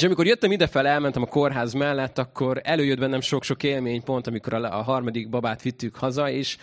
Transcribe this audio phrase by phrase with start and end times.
[0.00, 4.78] És amikor jöttem idefel, elmentem a kórház mellett, akkor előjött bennem sok-sok élménypont, amikor a,
[4.78, 6.56] a harmadik babát vittük haza, és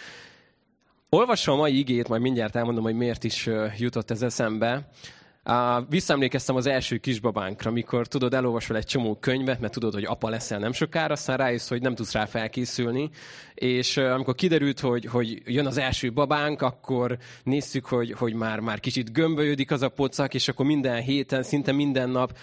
[1.10, 4.90] olvasom a mai igét, majd mindjárt elmondom, hogy miért is jutott ez eszembe.
[5.46, 10.30] Uh, visszaemlékeztem az első kisbabánkra, mikor tudod, elolvasol egy csomó könyvet, mert tudod, hogy apa
[10.30, 13.10] leszel nem sokára, aztán rájössz, hogy nem tudsz rá felkészülni.
[13.54, 18.80] És amikor kiderült, hogy, hogy jön az első babánk, akkor néztük, hogy, hogy már, már
[18.80, 22.38] kicsit gömbölyödik az a pocak, és akkor minden héten, szinte minden nap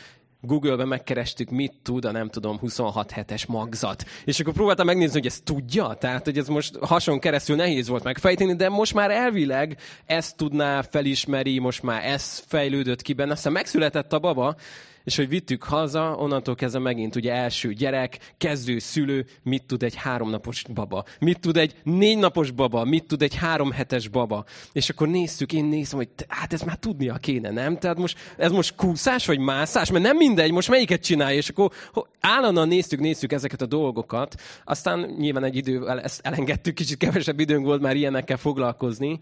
[0.47, 4.05] Google-ben megkerestük, mit tud a nem tudom 26 hetes magzat.
[4.25, 5.95] És akkor próbáltam megnézni, hogy ezt tudja.
[5.95, 10.83] Tehát, hogy ez most hason keresztül nehéz volt megfejteni, de most már elvileg ezt tudná,
[10.83, 13.33] felismeri, most már ez fejlődött ki benne.
[13.33, 14.57] Aztán megszületett a baba,
[15.05, 19.95] és hogy vittük haza, onnantól kezdve megint ugye első gyerek, kezdő szülő, mit tud egy
[19.95, 24.45] háromnapos baba, mit tud egy négy napos baba, mit tud egy három hetes baba.
[24.73, 27.79] És akkor néztük, én nézem, hogy hát ez már tudnia kéne, nem?
[27.79, 29.91] Tehát most, ez most kúszás vagy mászás?
[29.91, 31.73] Mert nem mindegy, most melyiket csinálja, és akkor
[32.21, 34.35] állandóan néztük, néztük ezeket a dolgokat.
[34.65, 39.19] Aztán nyilván egy idővel ezt elengedtük, kicsit kevesebb időnk volt már ilyenekkel foglalkozni.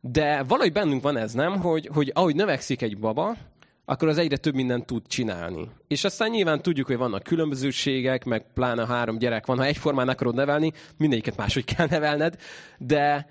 [0.00, 1.60] De valahogy bennünk van ez, nem?
[1.60, 3.36] Hogy, hogy ahogy növekszik egy baba,
[3.84, 5.68] akkor az egyre több mindent tud csinálni.
[5.88, 9.58] És aztán nyilván tudjuk, hogy vannak különbözőségek, meg pláne három gyerek van.
[9.58, 12.36] Ha egyformán akarod nevelni, mindegyiket máshogy kell nevelned,
[12.78, 13.26] de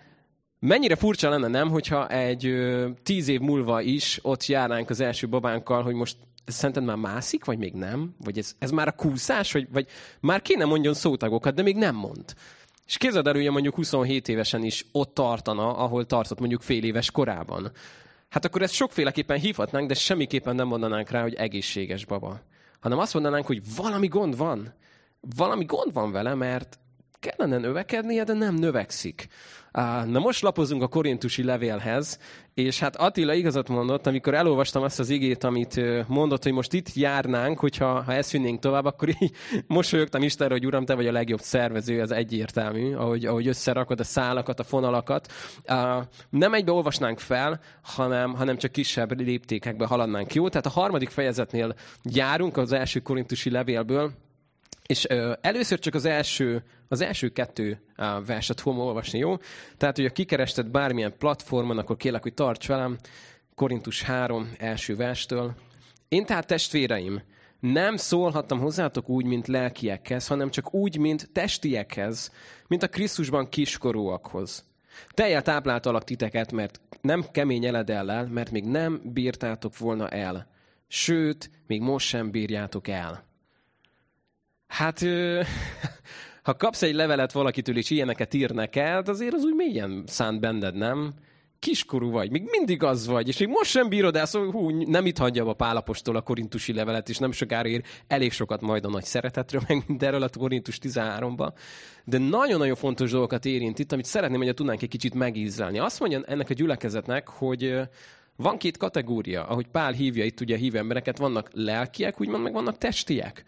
[0.60, 5.28] mennyire furcsa lenne, nem, hogyha egy ö, tíz év múlva is ott járnánk az első
[5.28, 8.16] babánkkal, hogy most szerinted már mászik, vagy még nem?
[8.24, 9.88] Vagy ez, ez már a kúszás, vagy, vagy
[10.20, 12.34] már kéne mondjon szótagokat, de még nem mond.
[12.86, 17.12] És képzeld el, hogy mondjuk 27 évesen is ott tartana, ahol tartott mondjuk fél éves
[17.12, 17.72] korában
[18.32, 22.42] hát akkor ezt sokféleképpen hívhatnánk, de semmiképpen nem mondanánk rá, hogy egészséges baba.
[22.80, 24.74] Hanem azt mondanánk, hogy valami gond van.
[25.36, 26.80] Valami gond van vele, mert
[27.22, 29.28] kellene növekednie, de nem növekszik.
[30.06, 32.20] Na most lapozunk a korintusi levélhez,
[32.54, 36.94] és hát Attila igazat mondott, amikor elolvastam azt az igét, amit mondott, hogy most itt
[36.94, 39.32] járnánk, hogyha ha ezt vinnénk tovább, akkor így
[39.68, 44.04] mosolyogtam Istenre, hogy Uram, te vagy a legjobb szervező, ez egyértelmű, ahogy, ahogy összerakod a
[44.04, 45.32] szálakat, a fonalakat.
[46.30, 50.34] Nem egybe olvasnánk fel, hanem, hanem csak kisebb léptékekbe haladnánk.
[50.34, 50.50] Jó?
[50.50, 54.12] Tehát a harmadik fejezetnél járunk az első korintusi levélből,
[54.92, 59.38] és ö, először csak az első, az első kettő á, verset fogom olvasni, jó?
[59.78, 62.98] Tehát, hogyha kikerested bármilyen platformon, akkor kérlek, hogy tarts velem.
[63.56, 65.56] Korintus 3 első verstől.
[66.08, 67.22] Én tehát testvéreim,
[67.60, 72.32] nem szólhattam hozzátok úgy, mint lelkiekhez, hanem csak úgy, mint testiekhez,
[72.68, 74.66] mint a Krisztusban kiskorúakhoz.
[75.10, 80.48] Teljel tápláltalak titeket, mert nem kemény eledellel, mert még nem bírtátok volna el.
[80.88, 83.30] Sőt, még most sem bírjátok el
[84.72, 85.00] Hát,
[86.48, 90.76] ha kapsz egy levelet valakitől, és ilyeneket ír neked, azért az úgy mélyen szánt benned,
[90.76, 91.14] nem?
[91.60, 95.06] Kiskorú vagy, még mindig az vagy, és még most sem bírod el, szóval hú, nem
[95.06, 98.90] itt hagyja a pálapostól a korintusi levelet, és nem sokára ír elég sokat majd a
[98.90, 101.52] nagy szeretetről, meg mindenről a korintus 13-ba.
[102.06, 105.80] De nagyon-nagyon fontos dolgokat érint itt, amit szeretném, hogy tudnánk egy kicsit megízlelni.
[105.80, 107.80] Azt mondja ennek a gyülekezetnek, hogy
[108.36, 112.78] van két kategória, ahogy Pál hívja itt ugye hívő embereket, vannak lelkiek, úgymond, meg vannak
[112.78, 113.46] testiek.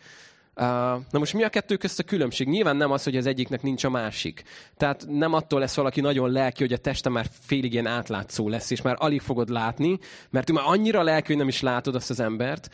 [0.55, 2.47] Na most mi a kettő közt a különbség?
[2.47, 4.43] Nyilván nem az, hogy az egyiknek nincs a másik.
[4.77, 8.71] Tehát nem attól lesz valaki nagyon lelki, hogy a teste már félig ilyen átlátszó lesz,
[8.71, 9.99] és már alig fogod látni,
[10.29, 12.69] mert ő már annyira lelki, hogy nem is látod azt az embert,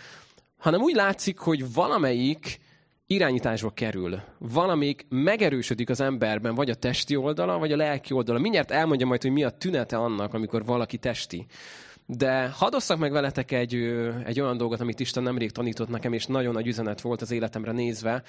[0.57, 2.59] hanem úgy látszik, hogy valamelyik
[3.07, 4.21] irányításba kerül.
[4.37, 8.39] Valamelyik megerősödik az emberben, vagy a testi oldala, vagy a lelki oldala.
[8.39, 11.45] Mindjárt elmondja majd, hogy mi a tünete annak, amikor valaki testi.
[12.11, 13.75] De hadd osszak meg veletek egy,
[14.25, 17.71] egy olyan dolgot, amit Isten nemrég tanított nekem, és nagyon nagy üzenet volt az életemre
[17.71, 18.23] nézve.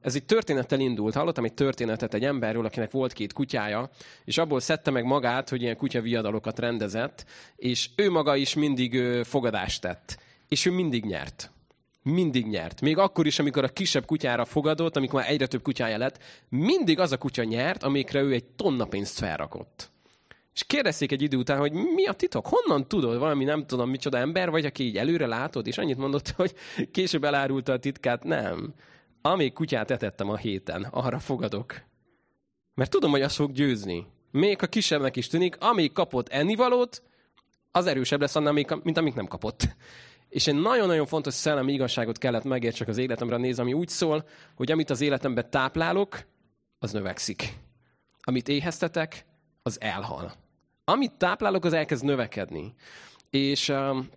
[0.00, 1.14] Ez egy történettel indult.
[1.14, 3.90] Hallottam egy történetet egy emberről, akinek volt két kutyája,
[4.24, 7.24] és abból szedte meg magát, hogy ilyen kutyaviadalokat rendezett,
[7.56, 10.18] és ő maga is mindig fogadást tett.
[10.48, 11.50] És ő mindig nyert.
[12.02, 12.80] Mindig nyert.
[12.80, 16.18] Még akkor is, amikor a kisebb kutyára fogadott, amikor már egyre több kutyája lett,
[16.48, 19.89] mindig az a kutya nyert, amikre ő egy tonna pénzt felrakott.
[20.54, 22.46] És kérdezték egy idő után, hogy mi a titok?
[22.46, 23.18] Honnan tudod?
[23.18, 26.54] Valami nem tudom micsoda ember vagy, aki így előre látod, és annyit mondott, hogy
[26.90, 28.24] később elárulta a titkát.
[28.24, 28.74] Nem.
[29.22, 31.80] Amíg kutyát etettem a héten, arra fogadok.
[32.74, 34.06] Mert tudom, hogy az fog győzni.
[34.30, 37.02] Még ha kisebbnek is tűnik, amíg kapott ennivalót,
[37.70, 38.52] az erősebb lesz annál,
[38.82, 39.68] mint amíg nem kapott.
[40.28, 44.70] És egy nagyon-nagyon fontos szellemi igazságot kellett megértsek az életemre nézni, ami úgy szól, hogy
[44.70, 46.26] amit az életemben táplálok,
[46.78, 47.58] az növekszik.
[48.20, 49.24] Amit éheztetek,
[49.62, 50.32] az elhal.
[50.90, 52.74] Amit táplálok, az elkezd növekedni.
[53.30, 54.08] És um,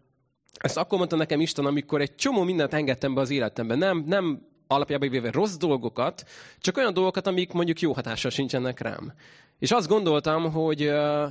[0.59, 3.75] ezt akkor mondta nekem Isten, amikor egy csomó mindent engedtem be az életembe.
[3.75, 6.23] Nem, nem alapjában véve rossz dolgokat,
[6.59, 9.13] csak olyan dolgokat, amik mondjuk jó hatással sincsenek rám.
[9.59, 10.79] És azt gondoltam, hogy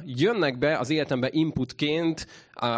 [0.05, 2.27] jönnek be az életembe inputként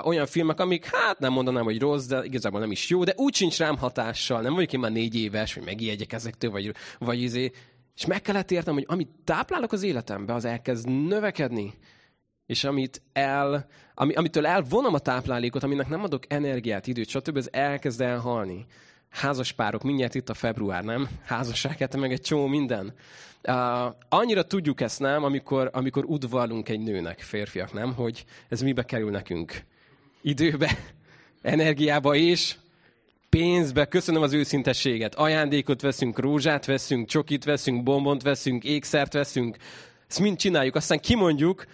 [0.04, 3.34] olyan filmek, amik hát nem mondanám, hogy rossz, de igazából nem is jó, de úgy
[3.34, 4.40] sincs rám hatással.
[4.40, 7.50] Nem vagyok én már négy éves, hogy megijedjek ezektől, vagy, vagy izé.
[7.96, 11.74] És meg kellett értem, hogy amit táplálok az életembe, az elkezd növekedni.
[12.46, 17.52] És amit el, ami, amitől elvonom a táplálékot, aminek nem adok energiát, időt, stb., az
[17.52, 18.66] elkezd elhalni.
[19.08, 21.08] Házaspárok, mindjárt itt a február, nem?
[21.24, 22.94] Házasság, meg egy csomó minden.
[23.48, 28.82] Uh, annyira tudjuk ezt, nem, amikor, amikor udvarlunk egy nőnek, férfiak, nem, hogy ez mibe
[28.84, 29.64] kerül nekünk.
[30.22, 30.78] Időbe,
[31.42, 32.54] energiába és
[33.28, 35.14] pénzbe, köszönöm az őszintességet.
[35.14, 39.56] Ajándékot veszünk, rózsát veszünk, csokit veszünk, bombont veszünk, ékszert veszünk.
[40.08, 41.64] Ezt mind csináljuk, aztán kimondjuk,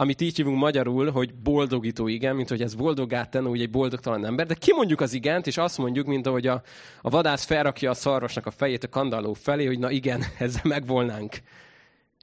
[0.00, 4.24] amit így hívunk magyarul, hogy boldogító igen, mint hogy ez boldoggá tenne úgy egy boldogtalan
[4.24, 6.62] ember, de kimondjuk az igent, és azt mondjuk, mint ahogy a,
[7.00, 11.36] a vadász felrakja a szarvasnak a fejét a kandalló felé, hogy na igen, ezzel megvolnánk.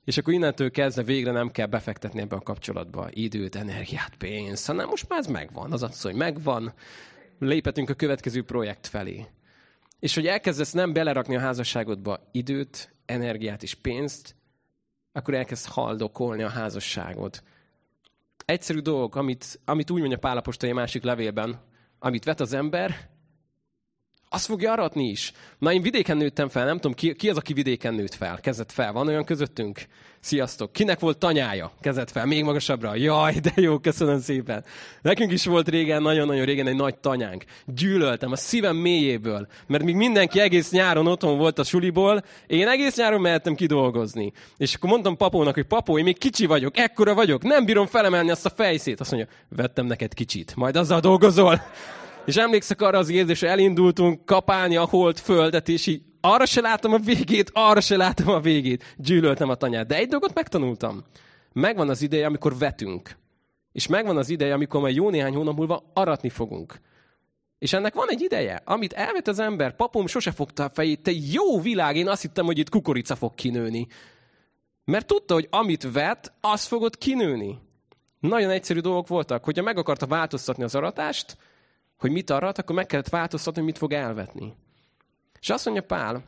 [0.05, 4.87] És akkor innentől kezdve végre nem kell befektetni ebbe a kapcsolatba időt, energiát, pénzt, hanem
[4.87, 5.71] most már ez megvan.
[5.71, 6.73] Az az, hogy megvan,
[7.39, 9.25] léphetünk a következő projekt felé.
[9.99, 14.35] És hogy elkezdesz nem belerakni a házasságodba időt, energiát és pénzt,
[15.11, 17.41] akkor elkezd haldokolni a házasságod
[18.47, 21.61] egyszerű dolgok, amit, amit úgy mondja Pálapostai másik levélben,
[21.99, 23.09] amit vet az ember,
[24.29, 25.31] azt fogja aratni is.
[25.57, 28.71] Na, én vidéken nőttem fel, nem tudom, ki, ki az, aki vidéken nőtt fel, kezett
[28.71, 28.91] fel.
[28.91, 29.79] Van olyan közöttünk?
[30.19, 30.71] Sziasztok!
[30.71, 31.71] Kinek volt tanyája?
[31.81, 32.95] Kezett fel, még magasabbra.
[32.95, 34.63] Jaj, de jó, köszönöm szépen.
[35.01, 37.43] Nekünk is volt régen, nagyon-nagyon régen egy nagy tanyánk.
[37.65, 42.95] Gyűlöltem a szívem mélyéből, mert még mindenki egész nyáron otthon volt a suliból, én egész
[42.95, 44.31] nyáron mehettem kidolgozni.
[44.57, 48.31] És akkor mondtam papónak, hogy papó, én még kicsi vagyok, ekkora vagyok, nem bírom felemelni
[48.31, 48.99] azt a fejszét.
[48.99, 51.61] Azt mondja, vettem neked kicsit, majd azzal dolgozol.
[52.27, 56.93] És emlékszek arra az érzésre, elindultunk kapálni a hold földet, és így arra se látom
[56.93, 58.95] a végét, arra se látom a végét.
[58.97, 59.87] Gyűlöltem a tanyát.
[59.87, 61.03] De egy dolgot megtanultam.
[61.53, 63.17] Megvan az ideje, amikor vetünk.
[63.71, 66.79] És megvan az ideje, amikor majd jó néhány hónap múlva aratni fogunk.
[67.59, 71.11] És ennek van egy ideje, amit elvet az ember, papom sose fogta a fejét, te
[71.31, 73.87] jó világ, én azt hittem, hogy itt kukorica fog kinőni.
[74.85, 77.59] Mert tudta, hogy amit vet, az fogod kinőni.
[78.19, 81.37] Nagyon egyszerű dolgok voltak, hogyha meg akarta változtatni az aratást,
[81.97, 84.53] hogy mit arat, akkor meg kellett változtatni, hogy mit fog elvetni.
[85.39, 86.23] És azt mondja Pál,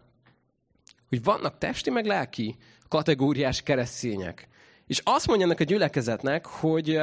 [1.09, 2.55] hogy vannak testi meg lelki
[2.87, 4.47] kategóriás keresztények.
[4.87, 6.99] És azt mondja ennek a gyülekezetnek, hogy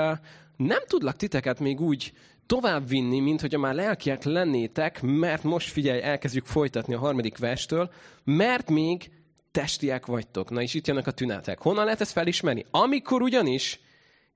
[0.56, 2.12] nem tudlak titeket még úgy
[2.46, 7.90] tovább vinni, mint hogy már lelkiek lennétek, mert most figyelj, elkezdjük folytatni a harmadik verstől,
[8.24, 9.10] mert még
[9.50, 10.50] testiek vagytok.
[10.50, 11.58] Na és itt jönnek a tünetek.
[11.60, 12.64] Honnan lehet ezt felismerni?
[12.70, 13.80] Amikor ugyanis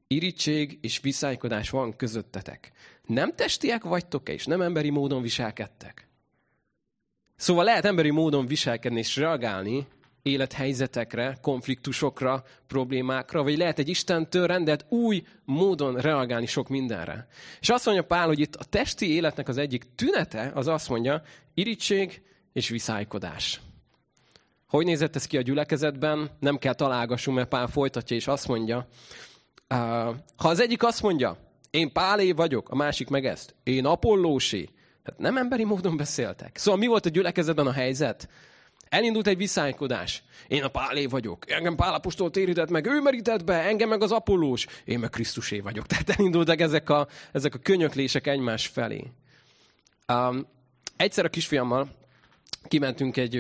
[0.07, 2.73] irítség és viszálykodás van közöttetek.
[3.11, 6.09] Nem testiek vagytok-e, és nem emberi módon viselkedtek?
[7.37, 9.87] Szóval lehet emberi módon viselkedni és reagálni
[10.23, 17.27] élethelyzetekre, konfliktusokra, problémákra, vagy lehet egy Istentől rendelt új módon reagálni sok mindenre.
[17.61, 21.23] És azt mondja Pál, hogy itt a testi életnek az egyik tünete, az azt mondja,
[21.55, 22.23] irítség
[22.53, 23.61] és viszálykodás.
[24.69, 26.31] Hogy nézett ez ki a gyülekezetben?
[26.41, 28.89] Nem kell találgassunk, mert Pál folytatja, és azt mondja,
[30.37, 34.69] ha az egyik azt mondja, én Pálé vagyok, a másik meg ezt, én Apollósi,
[35.05, 36.57] tehát nem emberi módon beszéltek.
[36.57, 38.29] Szóval mi volt a gyülekezetben a helyzet?
[38.89, 40.23] Elindult egy viszálykodás.
[40.49, 41.51] Én a Pálé vagyok.
[41.51, 44.67] Engem Pálapostól térített meg, ő merített be, engem meg az Apollós.
[44.85, 45.87] Én meg Krisztusé vagyok.
[45.91, 49.05] Tehát elindultak ezek a, ezek a könyöklések egymás felé.
[50.13, 50.47] Um,
[50.97, 51.89] egyszer a kisfiammal
[52.69, 53.37] kimentünk egy,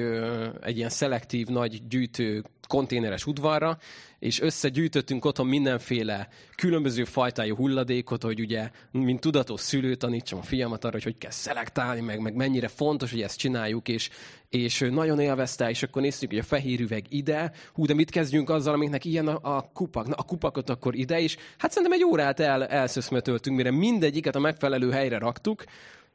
[0.60, 3.78] egy ilyen szelektív, nagy gyűjtő konténeres udvarra,
[4.18, 10.84] és összegyűjtöttünk otthon mindenféle különböző fajtájú hulladékot, hogy ugye, mint tudatos szülő tanítsam a fiamat
[10.84, 14.10] arra, hogy hogy kell szelektálni, meg, meg mennyire fontos, hogy ezt csináljuk, és,
[14.48, 18.50] és nagyon élvezte, és akkor néztük, hogy a fehér üveg ide, hú, de mit kezdjünk
[18.50, 20.06] azzal, amiknek ilyen a, a kupak?
[20.06, 21.36] Na, a kupakot akkor ide is.
[21.58, 25.64] Hát szerintem egy órát el, elszöszmetöltünk, mire mindegyiket a megfelelő helyre raktuk,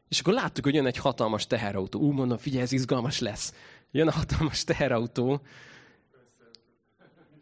[0.09, 1.99] és akkor láttuk, hogy jön egy hatalmas teherautó.
[1.99, 3.53] Ú, mondom, figyelj, ez izgalmas lesz.
[3.91, 5.41] Jön a hatalmas teherautó,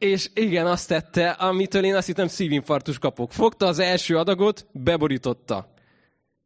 [0.03, 3.31] és igen, azt tette, amitől én azt hittem szívinfarktus kapok.
[3.31, 5.73] Fogta az első adagot, beborította.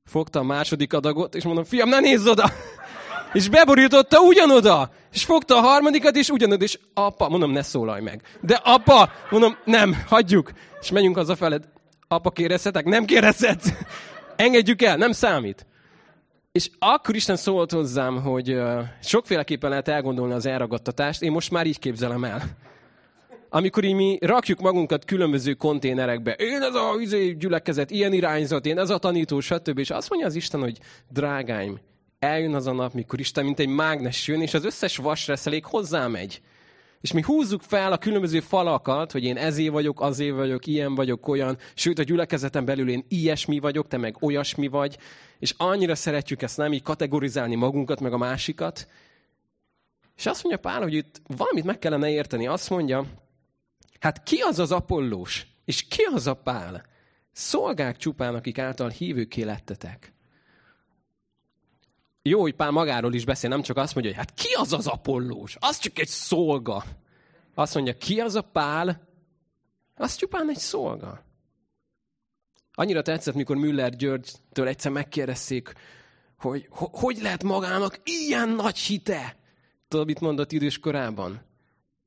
[0.05, 2.51] Fogta a második adagot, és mondom, fiam, ne nézz oda!
[3.33, 4.91] És beborította ugyanoda.
[5.13, 8.21] És fogta a harmadikat, és ugyanoda, és apa, mondom, ne szólalj meg.
[8.41, 10.51] De apa, mondom, nem, hagyjuk.
[10.81, 11.63] És menjünk hazafeled.
[12.07, 12.85] Apa, kérdezhetek?
[12.85, 13.69] Nem kérdezhetsz.
[14.35, 15.65] Engedjük el, nem számít.
[16.51, 18.59] És akkor Isten szólt hozzám, hogy
[19.03, 22.65] sokféleképpen lehet elgondolni az elragadtatást, én most már így képzelem el
[23.49, 28.77] amikor így mi rakjuk magunkat különböző konténerekbe, én ez a izé, gyülekezet, ilyen irányzat, én
[28.77, 29.79] ez a tanító, stb.
[29.79, 30.77] És azt mondja az Isten, hogy
[31.09, 31.79] drágáim,
[32.19, 36.41] Eljön az a nap, mikor Isten mint egy mágnes jön, és az összes vasreszelék hozzámegy.
[37.01, 41.27] És mi húzzuk fel a különböző falakat, hogy én ezé vagyok, azé vagyok, ilyen vagyok,
[41.27, 44.97] olyan, sőt a gyülekezeten belül én ilyesmi vagyok, te meg olyasmi vagy,
[45.39, 48.87] és annyira szeretjük ezt nem így kategorizálni magunkat, meg a másikat.
[50.15, 52.47] És azt mondja Pál, hogy itt valamit meg kellene érteni.
[52.47, 53.05] Azt mondja,
[53.99, 56.85] hát ki az az Apollós, és ki az a Pál?
[57.31, 60.13] Szolgák csupán, akik által hívőké lettetek.
[62.21, 64.87] Jó, hogy Pál magáról is beszél, nem csak azt mondja, hogy hát ki az az
[64.87, 65.57] Apollós?
[65.59, 66.83] Az csak egy szolga.
[67.53, 69.07] Azt mondja, ki az a Pál?
[69.95, 71.25] Az csupán egy szolga.
[72.73, 75.73] Annyira tetszett, mikor Müller Györgytől egyszer megkérdezték,
[76.37, 79.35] hogy hogy lehet magának ilyen nagy hite?
[79.87, 81.41] Tudod, mit mondott idős korában?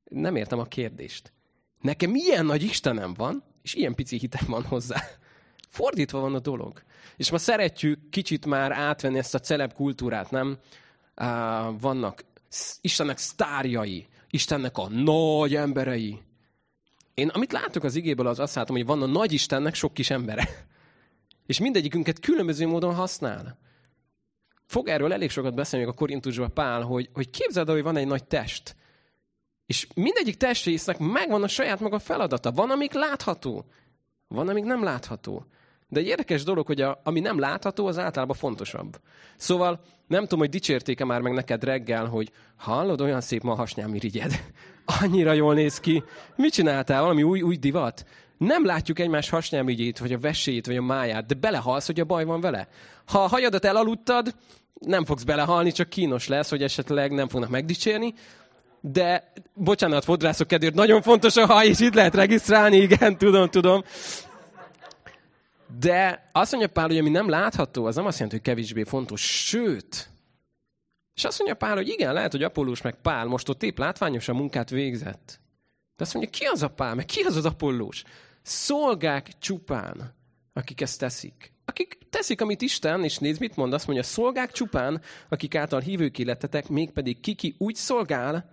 [0.05, 1.33] Nem értem a kérdést.
[1.81, 5.03] Nekem ilyen nagy Istenem van, és ilyen pici hitem van hozzá.
[5.69, 6.83] Fordítva van a dolog.
[7.17, 10.59] És ma szeretjük kicsit már átvenni ezt a celeb kultúrát, nem?
[11.81, 12.25] vannak
[12.81, 16.19] Istennek sztárjai, Istennek a nagy emberei.
[17.15, 20.11] Én amit látok az igéből, az azt látom, hogy van a nagy Istennek sok kis
[20.11, 20.49] embere.
[21.47, 23.59] És mindegyikünket különböző módon használ.
[24.67, 28.25] Fog erről elég sokat beszélni a Korintusban Pál, hogy, hogy képzeld hogy van egy nagy
[28.25, 28.77] test.
[29.71, 32.51] És mindegyik testrésznek megvan a saját maga feladata.
[32.51, 33.65] Van, amik látható.
[34.29, 35.45] Van, amik nem látható.
[35.89, 39.01] De egy érdekes dolog, hogy a, ami nem látható, az általában fontosabb.
[39.37, 43.55] Szóval nem tudom, hogy dicsérték-e már meg neked reggel, hogy hallod, olyan szép ma a
[43.55, 44.45] hasnyálmirigyed.
[45.03, 46.03] Annyira jól néz ki.
[46.37, 47.03] Mit csináltál?
[47.03, 48.05] Valami új, új divat?
[48.39, 52.25] Nem látjuk egymás hasnyálmirigyét, vagy a vesét, vagy a máját, de belehalsz, hogy a baj
[52.25, 52.69] van vele.
[53.07, 54.35] Ha a hajadat elaludtad,
[54.75, 58.15] nem fogsz belehalni, csak kínos lesz, hogy esetleg nem fognak megdicsérni.
[58.81, 63.83] De, bocsánat, fodrászok kedvéért, nagyon fontos a haj, és itt lehet regisztrálni, igen, tudom, tudom.
[65.81, 69.47] De azt mondja Pál, hogy ami nem látható, az nem azt jelenti, hogy kevésbé fontos.
[69.47, 70.11] Sőt,
[71.21, 74.37] és azt mondja Pál, hogy igen, lehet, hogy Apollós meg Pál most ott épp látványosan
[74.37, 75.41] munkát végzett.
[75.97, 78.03] De azt mondja, ki az a Pál, meg ki az az Apollós?
[78.43, 80.15] Szolgák csupán,
[80.53, 81.53] akik ezt teszik.
[81.65, 86.17] Akik teszik, amit Isten, és nézd, mit mond, azt mondja, szolgák csupán, akik által hívők
[86.17, 88.49] lettetek, mégpedig kiki úgy szolgál,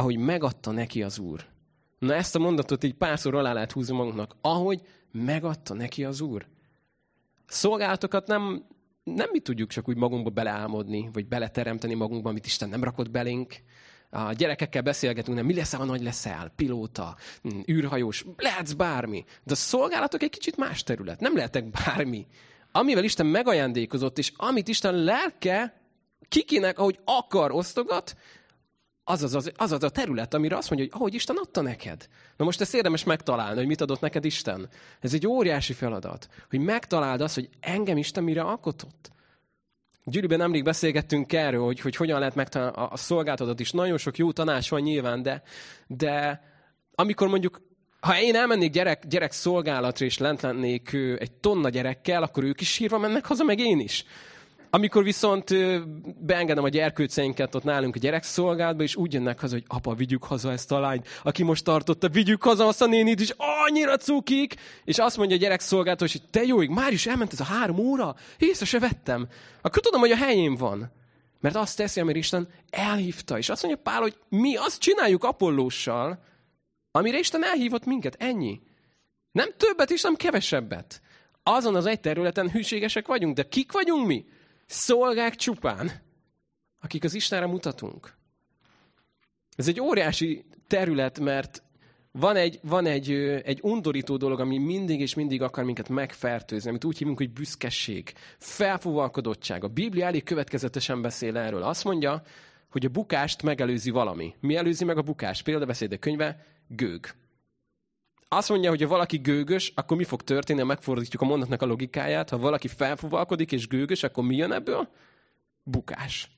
[0.00, 1.46] ahogy megadta neki az Úr.
[1.98, 4.36] Na ezt a mondatot így párszor alá lehet húzni magunknak.
[4.40, 4.80] Ahogy
[5.12, 6.46] megadta neki az Úr.
[7.46, 8.64] Szolgálatokat nem,
[9.04, 13.54] nem mi tudjuk csak úgy magunkba beleálmodni, vagy beleteremteni magunkba, amit Isten nem rakott belénk.
[14.10, 19.24] A gyerekekkel beszélgetünk, nem mi leszel, ha nagy leszel, pilóta, hm, űrhajós, lehetsz bármi.
[19.44, 21.20] De a szolgálatok egy kicsit más terület.
[21.20, 22.26] Nem lehetek bármi.
[22.72, 25.80] Amivel Isten megajándékozott, és amit Isten lelke
[26.28, 28.14] kikinek, ahogy akar osztogat,
[29.04, 32.08] az az, az, az a terület, amire azt mondja, hogy ahogy Isten adta neked.
[32.36, 34.68] Na most ezt érdemes megtalálni, hogy mit adott neked Isten.
[35.00, 39.10] Ez egy óriási feladat, hogy megtaláld azt, hogy engem Isten mire alkotott.
[40.04, 43.70] Gyűrűben nemrég beszélgettünk erről, hogy, hogy hogyan lehet megtalálni a, a szolgáltatót is.
[43.70, 45.42] Nagyon sok jó tanács van nyilván, de,
[45.86, 46.42] de
[46.94, 47.60] amikor mondjuk
[48.00, 52.72] ha én elmennék gyerek, gyerek szolgálatra, és lent lennék egy tonna gyerekkel, akkor ők is
[52.72, 54.04] sírva mennek haza, meg én is.
[54.72, 55.54] Amikor viszont
[56.18, 60.52] beengedem a gyerkőceinket ott nálunk a gyerekszolgálatba, és úgy jönnek haza, hogy apa, vigyük haza
[60.52, 63.34] ezt a lányt, aki most tartotta, vigyük haza azt a nénit is,
[63.66, 67.44] annyira cukik, és azt mondja a gyerekszolgálató, hogy te jó, már is elment ez a
[67.44, 69.28] három óra, észre se vettem.
[69.62, 70.92] Akkor tudom, hogy a helyén van.
[71.40, 73.38] Mert azt teszi, amire Isten elhívta.
[73.38, 76.22] És azt mondja Pál, hogy mi azt csináljuk Apollóssal,
[76.90, 78.16] amire Isten elhívott minket.
[78.18, 78.60] Ennyi.
[79.32, 81.00] Nem többet és nem kevesebbet.
[81.42, 84.24] Azon az egy területen hűségesek vagyunk, de kik vagyunk mi?
[84.72, 85.90] Szolgák csupán,
[86.80, 88.16] akik az Istenre mutatunk.
[89.56, 91.62] Ez egy óriási terület, mert
[92.12, 93.10] van egy, van egy,
[93.44, 98.12] egy undorító dolog, ami mindig és mindig akar minket megfertőzni, amit úgy hívunk, hogy büszkeség,
[98.38, 99.64] felfúvalkodottság.
[99.64, 101.62] A Biblia elég következetesen beszél erről.
[101.62, 102.22] Azt mondja,
[102.70, 104.34] hogy a bukást megelőzi valami.
[104.40, 105.44] Mi előzi meg a bukást?
[105.44, 107.14] Példabeszédek könyve, gőg.
[108.32, 111.66] Azt mondja, hogy ha valaki gőgös, akkor mi fog történni, ha megfordítjuk a mondatnak a
[111.66, 112.30] logikáját.
[112.30, 114.88] Ha valaki felfúvalkodik és gőgös, akkor mi jön ebből?
[115.62, 116.30] Bukás.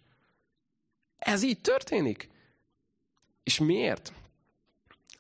[1.19, 2.29] Ez így történik.
[3.43, 4.13] És miért?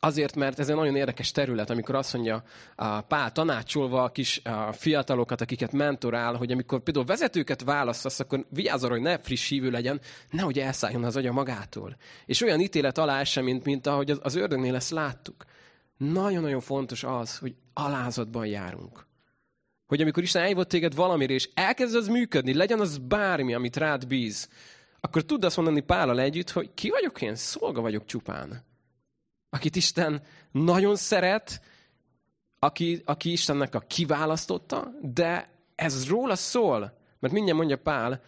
[0.01, 2.45] Azért, mert ez egy nagyon érdekes terület, amikor azt mondja
[2.77, 8.85] a Pál tanácsolva a kis fiatalokat, akiket mentorál, hogy amikor például vezetőket választasz, akkor vigyázz
[8.85, 10.01] arra, hogy ne friss hívő legyen,
[10.31, 11.97] nehogy elszálljon az agya magától.
[12.27, 15.45] És olyan ítélet alá sem, mint, mint ahogy az, az ördögnél ezt láttuk.
[16.11, 19.07] Nagyon-nagyon fontos az, hogy alázatban járunk.
[19.87, 24.07] Hogy amikor Isten eljövott téged valamire, és elkezd az működni, legyen az bármi, amit rád
[24.07, 24.49] bíz,
[25.01, 27.35] akkor tudd azt mondani Pállal együtt, hogy ki vagyok én?
[27.35, 28.65] Szolga vagyok csupán.
[29.51, 31.61] Akit Isten nagyon szeret,
[32.59, 36.99] aki, aki Istennek a kiválasztotta, de ez róla szól.
[37.19, 38.23] Mert mindjárt mondja Pál,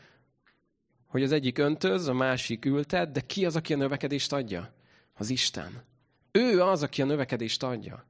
[1.06, 4.74] hogy az egyik öntöz, a másik ültet, de ki az, aki a növekedést adja?
[5.14, 5.92] Az Isten.
[6.38, 8.06] Ő az, aki a növekedést adja.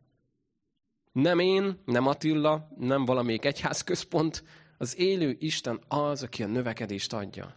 [1.12, 4.44] Nem én, nem Attila, nem valamelyik egyházközpont,
[4.78, 7.54] az élő Isten az, aki a növekedést adja.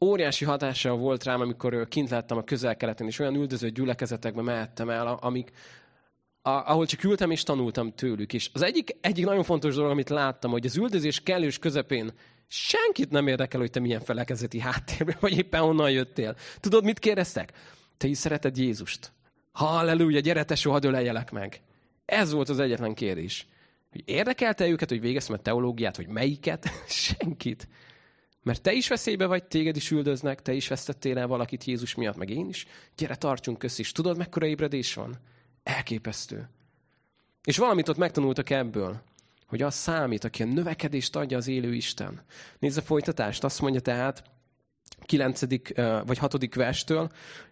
[0.00, 5.06] Óriási hatással volt rám, amikor kint láttam a közel-keleten, és olyan üldöző gyülekezetekbe mehettem el,
[5.06, 5.50] amik,
[6.42, 8.32] ahol csak ültem és tanultam tőlük.
[8.32, 12.12] És az egyik, egyik nagyon fontos dolog, amit láttam, hogy az üldözés kellős közepén
[12.46, 16.36] senkit nem érdekel, hogy te milyen felekezeti háttérben, vagy éppen honnan jöttél.
[16.60, 17.52] Tudod, mit kérdeztek?
[17.96, 19.14] Te is szereted Jézust?
[19.56, 21.60] Halleluja, gyere te soha döleljelek meg.
[22.04, 23.46] Ez volt az egyetlen kérdés.
[23.90, 26.68] Hogy érdekelte őket, hogy végeztem a teológiát, hogy melyiket?
[26.88, 27.68] Senkit.
[28.42, 32.16] Mert te is veszélybe vagy, téged is üldöznek, te is vesztettél el valakit Jézus miatt,
[32.16, 32.66] meg én is.
[32.96, 33.92] Gyere, tartsunk közt is.
[33.92, 35.16] Tudod, mekkora ébredés van?
[35.62, 36.48] Elképesztő.
[37.44, 39.02] És valamit ott megtanultak ebből,
[39.46, 42.22] hogy az számít, aki a növekedést adja az élő Isten.
[42.58, 44.22] Nézd a folytatást, azt mondja tehát,
[45.06, 45.40] 9.
[46.06, 46.54] vagy 6.
[46.54, 47.10] verstől,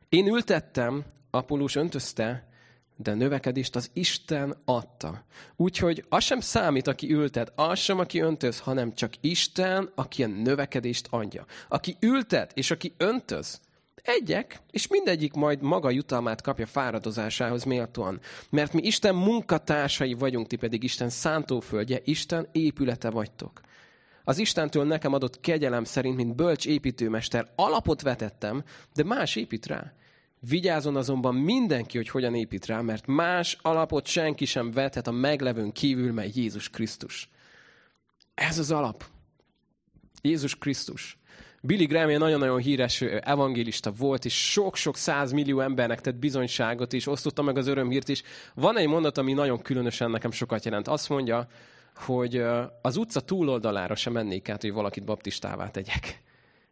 [0.09, 1.05] én ültettem,
[1.35, 2.49] Apollós öntözte,
[2.97, 5.25] de a növekedést az Isten adta.
[5.57, 10.27] Úgyhogy az sem számít, aki ültet, az sem, aki öntöz, hanem csak Isten, aki a
[10.27, 11.45] növekedést adja.
[11.69, 13.61] Aki ültet, és aki öntöz,
[14.03, 18.21] egyek, és mindegyik majd maga jutalmát kapja fáradozásához méltóan.
[18.51, 23.61] Mert mi Isten munkatársai vagyunk, ti pedig Isten szántóföldje, Isten épülete vagytok.
[24.25, 28.65] Az Istentől nekem adott kegyelem szerint, mint bölcs építőmester, alapot vetettem,
[28.95, 29.93] de más épít rá.
[30.49, 35.73] Vigyázon azonban mindenki, hogy hogyan épít rá, mert más alapot senki sem vethet a meglevőn
[35.73, 37.29] kívül, mely Jézus Krisztus.
[38.35, 39.05] Ez az alap.
[40.23, 41.19] Jézus Krisztus.
[41.63, 47.43] Billy Graham egy nagyon-nagyon híres evangélista volt, és sok-sok százmillió embernek tett bizonyságot, és osztotta
[47.43, 48.23] meg az örömhírt is.
[48.55, 50.89] Van egy mondat, ami nagyon különösen nekem sokat jelent.
[50.89, 51.47] Azt mondja,
[51.95, 52.43] hogy
[52.83, 56.23] az utca túloldalára sem mennék át, hogy valakit baptistává tegyek.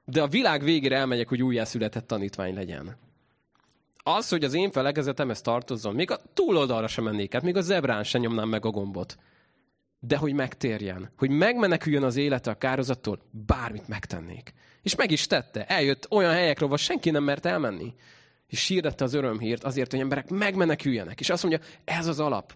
[0.04, 2.96] De a világ végére elmegyek, hogy újjászületett tanítvány legyen.
[4.02, 8.04] Az, hogy az én felekezetemhez tartozzon, még a túloldalra sem mennék át, még a zebrán
[8.04, 9.16] sem nyomnám meg a gombot.
[9.98, 14.52] De hogy megtérjen, hogy megmeneküljön az élete a kározattól, bármit megtennék.
[14.82, 15.66] És meg is tette.
[15.66, 17.94] Eljött olyan helyekre, ahol senki nem mert elmenni.
[18.46, 21.20] És sírdette az örömhírt azért, hogy emberek megmeneküljenek.
[21.20, 22.54] És azt mondja, ez az alap.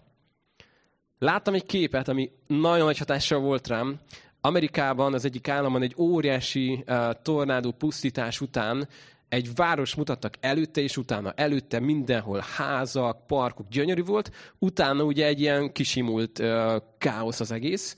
[1.19, 3.99] Láttam egy képet, ami nagyon nagy hatással volt rám.
[4.41, 8.87] Amerikában, az egyik államban egy óriási uh, tornádó pusztítás után
[9.29, 11.31] egy város mutattak előtte és utána.
[11.31, 14.31] Előtte mindenhol házak, parkok, gyönyörű volt.
[14.59, 17.97] Utána ugye egy ilyen kisimult uh, káosz az egész.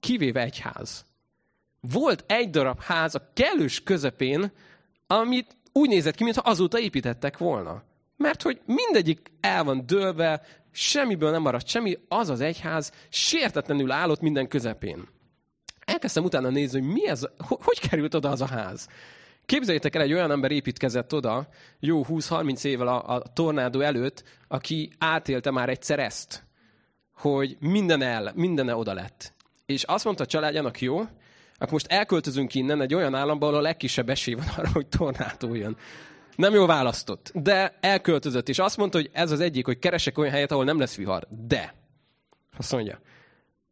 [0.00, 1.06] Kivéve egy ház
[1.80, 4.52] volt egy darab ház a kellős közepén,
[5.06, 7.82] amit úgy nézett ki, mintha azóta építettek volna.
[8.16, 14.20] Mert hogy mindegyik el van dőlve, semmiből nem maradt semmi, az az egyház sértetlenül állott
[14.20, 15.08] minden közepén.
[15.78, 18.88] Elkezdtem utána nézni, hogy mi ez, hogy került oda az a ház.
[19.48, 21.48] Képzeljétek el, egy olyan ember építkezett oda,
[21.80, 26.44] jó 20-30 évvel a, a tornádó előtt, aki átélte már egyszer ezt,
[27.14, 29.32] hogy minden el, minden oda lett.
[29.66, 33.62] És azt mondta a családjának, jó, akkor most elköltözünk innen egy olyan államba, ahol a
[33.62, 35.76] legkisebb esély van arra, hogy tornádó jön.
[36.36, 40.32] Nem jól választott, de elköltözött, és azt mondta, hogy ez az egyik, hogy keresek olyan
[40.32, 41.26] helyet, ahol nem lesz vihar.
[41.46, 41.74] De,
[42.56, 43.00] azt mondja,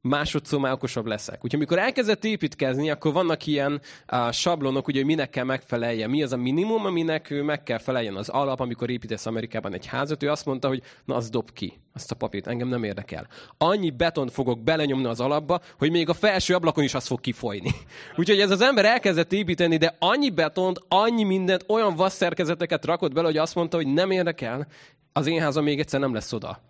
[0.06, 1.34] másodszor már okosabb leszek.
[1.34, 3.80] Úgyhogy amikor elkezdett építkezni, akkor vannak ilyen
[4.12, 6.06] uh, sablonok, ugye, hogy minek kell megfelelje.
[6.06, 9.86] Mi az a minimum, aminek ő meg kell feleljen az alap, amikor építesz Amerikában egy
[9.86, 10.22] házat.
[10.22, 13.26] Ő azt mondta, hogy na, az dob ki, azt a papírt, engem nem érdekel.
[13.58, 17.70] Annyi betont fogok belenyomni az alapba, hogy még a felső ablakon is az fog kifolyni.
[18.16, 23.26] Úgyhogy ez az ember elkezdett építeni, de annyi betont, annyi mindent, olyan vasszerkezeteket rakott bele,
[23.26, 24.66] hogy azt mondta, hogy nem érdekel,
[25.12, 26.60] az én házam még egyszer nem lesz oda.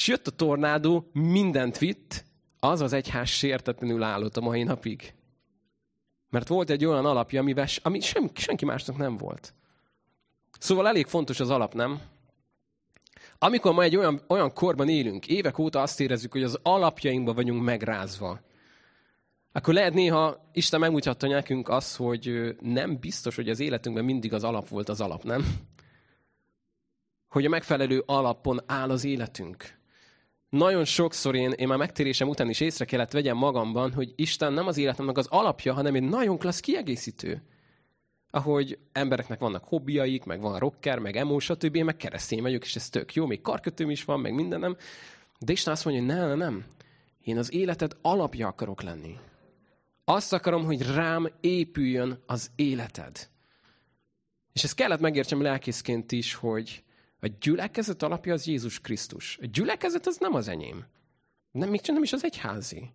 [0.00, 2.24] És jött a tornádó, mindent vitt,
[2.58, 5.14] az az egyház sértetlenül állott a mai napig.
[6.28, 9.54] Mert volt egy olyan alapja, amivel, ami sem, senki másnak nem volt.
[10.58, 12.00] Szóval elég fontos az alap, nem?
[13.38, 17.62] Amikor ma egy olyan, olyan korban élünk, évek óta azt érezzük, hogy az alapjainkba vagyunk
[17.62, 18.40] megrázva,
[19.52, 24.44] akkor lehet néha Isten megmutatta nekünk azt, hogy nem biztos, hogy az életünkben mindig az
[24.44, 25.44] alap volt az alap, nem?
[27.28, 29.78] Hogy a megfelelő alapon áll az életünk
[30.50, 34.66] nagyon sokszor én, én már megtérésem után is észre kellett vegyem magamban, hogy Isten nem
[34.66, 37.42] az életemnek az alapja, hanem egy nagyon klassz kiegészítő.
[38.30, 41.74] Ahogy embereknek vannak hobbiaik, meg van rocker, meg emo, stb.
[41.74, 44.76] Én meg keresztény vagyok, és ez tök jó, még karkötőm is van, meg mindenem.
[45.38, 46.64] De Isten azt mondja, hogy nem, nem, nem.
[47.22, 49.16] Én az életed alapja akarok lenni.
[50.04, 53.28] Azt akarom, hogy rám épüljön az életed.
[54.52, 56.82] És ezt kellett megértsem lelkészként is, hogy,
[57.20, 59.38] a gyülekezet alapja az Jézus Krisztus.
[59.42, 60.84] A gyülekezet az nem az enyém.
[61.50, 62.90] Nem, még nem is az egyházi.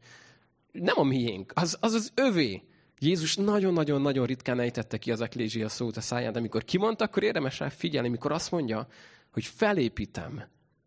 [0.71, 2.63] Nem a miénk, az az, az övé.
[2.99, 7.59] Jézus nagyon-nagyon-nagyon ritkán ejtette ki az eklézsia szót a száján, de amikor kimondta, akkor érdemes
[7.59, 8.87] rá figyelni, amikor azt mondja,
[9.31, 10.43] hogy felépítem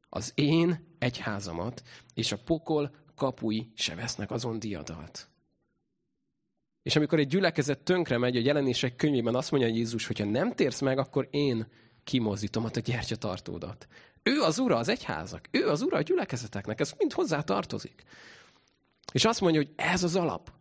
[0.09, 1.83] az én egyházamat,
[2.15, 5.29] és a pokol kapui se vesznek azon diadalt.
[6.83, 10.53] És amikor egy gyülekezet tönkre megy, a jelenések könyvében azt mondja Jézus, hogy ha nem
[10.53, 11.67] térsz meg, akkor én
[12.09, 13.87] kimozdítom a gyertyatartódat.
[14.23, 18.03] Ő az ura az egyházak, ő az ura a gyülekezeteknek, ez mind hozzá tartozik.
[19.13, 20.53] És azt mondja, hogy ez az alap,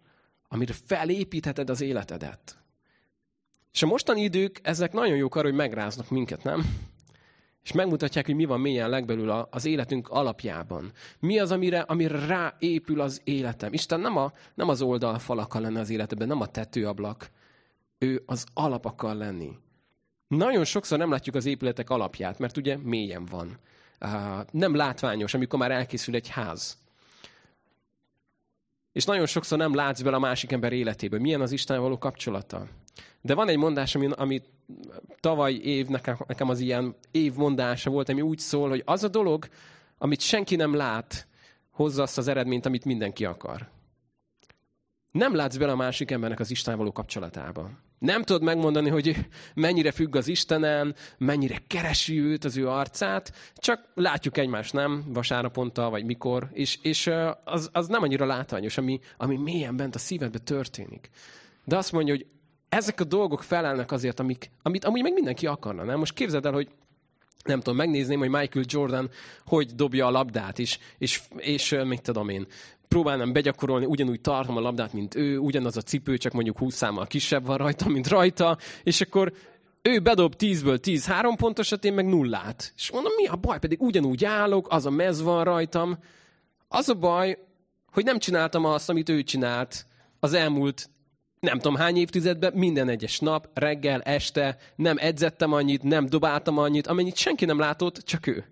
[0.48, 2.58] amire felépítheted az életedet.
[3.74, 6.66] És a mostani idők, ezek nagyon jók arra, hogy megráznak minket, nem?
[7.64, 10.92] És megmutatják, hogy mi van mélyen legbelül az életünk alapjában.
[11.20, 13.74] Mi az, amire, amire ráépül az életem.
[13.74, 17.30] Isten nem, a, nem az oldalfal akar lenni az életedben, nem a tetőablak.
[17.98, 19.52] Ő az alap akar lenni.
[20.28, 23.58] Nagyon sokszor nem látjuk az épületek alapját, mert ugye mélyen van.
[24.52, 26.78] Nem látványos, amikor már elkészül egy ház.
[28.92, 31.20] És nagyon sokszor nem látsz bele a másik ember életébe.
[31.20, 32.68] Milyen az Isten való kapcsolata.
[33.22, 34.42] De van egy mondás, ami, ami
[35.20, 39.48] tavaly év, nekem, nekem az ilyen évmondása volt, ami úgy szól, hogy az a dolog,
[39.98, 41.28] amit senki nem lát,
[41.72, 43.70] hozza azt az eredményt, amit mindenki akar.
[45.12, 47.70] Nem látsz bele a másik embernek az Isten való kapcsolatába.
[48.00, 49.16] Nem tudod megmondani, hogy
[49.54, 55.04] mennyire függ az Istenen, mennyire keresi őt, az ő arcát, csak látjuk egymást, nem?
[55.08, 57.10] Vasárnaponta, vagy mikor, és, és
[57.44, 61.10] az, az nem annyira látványos, ami, ami mélyen bent a szívedbe történik.
[61.64, 62.26] De azt mondja, hogy
[62.70, 65.84] ezek a dolgok felelnek azért, amik, amit amúgy meg mindenki akarna.
[65.84, 66.00] Nem?
[66.00, 66.70] Most képzeld el, hogy
[67.44, 69.10] nem tudom, megnézném, hogy Michael Jordan
[69.46, 72.48] hogy dobja a labdát, és, és, és mit tudom én,
[72.88, 77.08] próbálnám begyakorolni, ugyanúgy tartom a labdát, mint ő, ugyanaz a cipő, csak mondjuk 20 számmal
[77.08, 79.34] kisebb van rajta, mint rajta, és akkor
[79.82, 82.74] ő bedob 10-ből 10 három pontosat, én meg nullát.
[82.76, 83.60] És mondom, mi a baj?
[83.60, 85.98] Pedig ugyanúgy állok, az a mez van rajtam.
[86.68, 87.38] Az a baj,
[87.92, 89.86] hogy nem csináltam azt, amit ő csinált
[90.20, 90.90] az elmúlt
[91.40, 96.88] nem tudom hány évtizedben, minden egyes nap, reggel, este, nem edzettem annyit, nem dobáltam annyit,
[96.88, 98.46] amennyit senki nem látott, csak ő.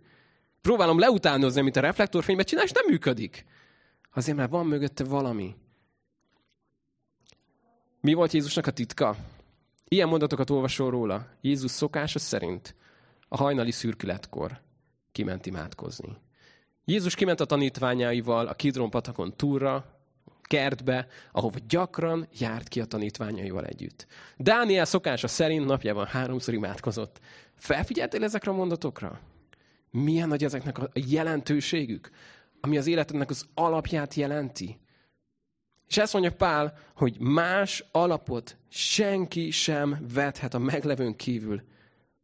[0.61, 3.45] Próbálom leutánozni, amit a reflektorfényben csinál, és nem működik.
[4.15, 5.55] Azért, mert van mögötte valami.
[8.01, 9.15] Mi volt Jézusnak a titka?
[9.87, 11.27] Ilyen mondatokat olvasol róla.
[11.41, 12.75] Jézus szokása szerint
[13.27, 14.61] a hajnali szürkületkor
[15.11, 16.17] kiment imádkozni.
[16.85, 19.99] Jézus kiment a tanítványaival a Kidron patakon túlra,
[20.41, 24.07] kertbe, ahova gyakran járt ki a tanítványaival együtt.
[24.37, 27.19] Dániel szokása szerint napjában háromszor imádkozott.
[27.55, 29.19] Felfigyeltél ezekre a mondatokra?
[29.91, 32.11] Milyen nagy ezeknek a jelentőségük,
[32.65, 34.79] ami az életednek az alapját jelenti?
[35.87, 41.61] És ezt mondja Pál, hogy más alapot senki sem vethet a meglevőn kívül,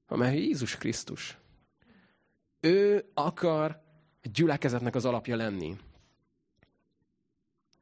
[0.08, 1.38] amely Jézus Krisztus.
[2.60, 3.82] Ő akar
[4.24, 5.78] a gyülekezetnek az alapja lenni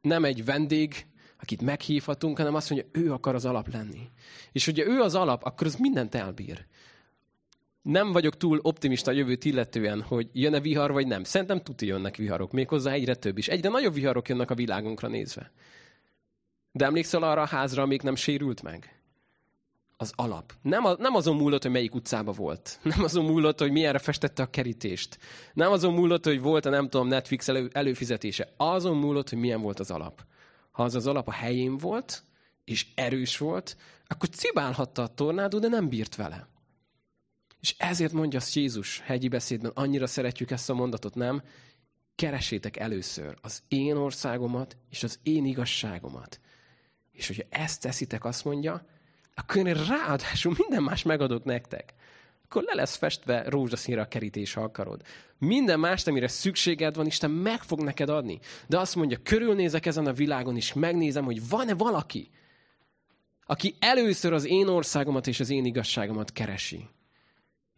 [0.01, 1.05] nem egy vendég,
[1.41, 4.09] akit meghívhatunk, hanem azt mondja, ő akar az alap lenni.
[4.51, 6.65] És hogyha ő az alap, akkor az mindent elbír.
[7.81, 11.23] Nem vagyok túl optimista a jövőt illetően, hogy jön-e vihar, vagy nem.
[11.23, 13.47] Szerintem tuti jönnek viharok, méghozzá egyre több is.
[13.47, 15.51] Egyre nagyobb viharok jönnek a világunkra nézve.
[16.71, 18.99] De emlékszel arra a házra, amíg nem sérült meg?
[20.01, 20.53] az alap.
[20.61, 22.79] Nem, a, nem azon múlott, hogy melyik utcába volt.
[22.83, 25.17] Nem azon múlott, hogy milyenre festette a kerítést.
[25.53, 28.53] Nem azon múlott, hogy volt a nem tudom Netflix elő, előfizetése.
[28.57, 30.25] Azon múlott, hogy milyen volt az alap.
[30.71, 32.23] Ha az az alap a helyén volt,
[32.63, 36.47] és erős volt, akkor cibálhatta a tornádó, de nem bírt vele.
[37.59, 41.43] És ezért mondja azt Jézus hegyi beszédben, annyira szeretjük ezt a mondatot, nem?
[42.15, 46.39] Keresétek először az én országomat és az én igazságomat.
[47.11, 48.85] És hogyha ezt teszitek, azt mondja,
[49.35, 51.93] akkor én ráadásul minden más megadok nektek.
[52.43, 55.01] Akkor le lesz festve rózsaszínre a kerítés, ha akarod.
[55.37, 58.39] Minden más, amire szükséged van, Isten meg fog neked adni.
[58.67, 62.29] De azt mondja, körülnézek ezen a világon, és megnézem, hogy van-e valaki,
[63.45, 66.87] aki először az én országomat és az én igazságomat keresi.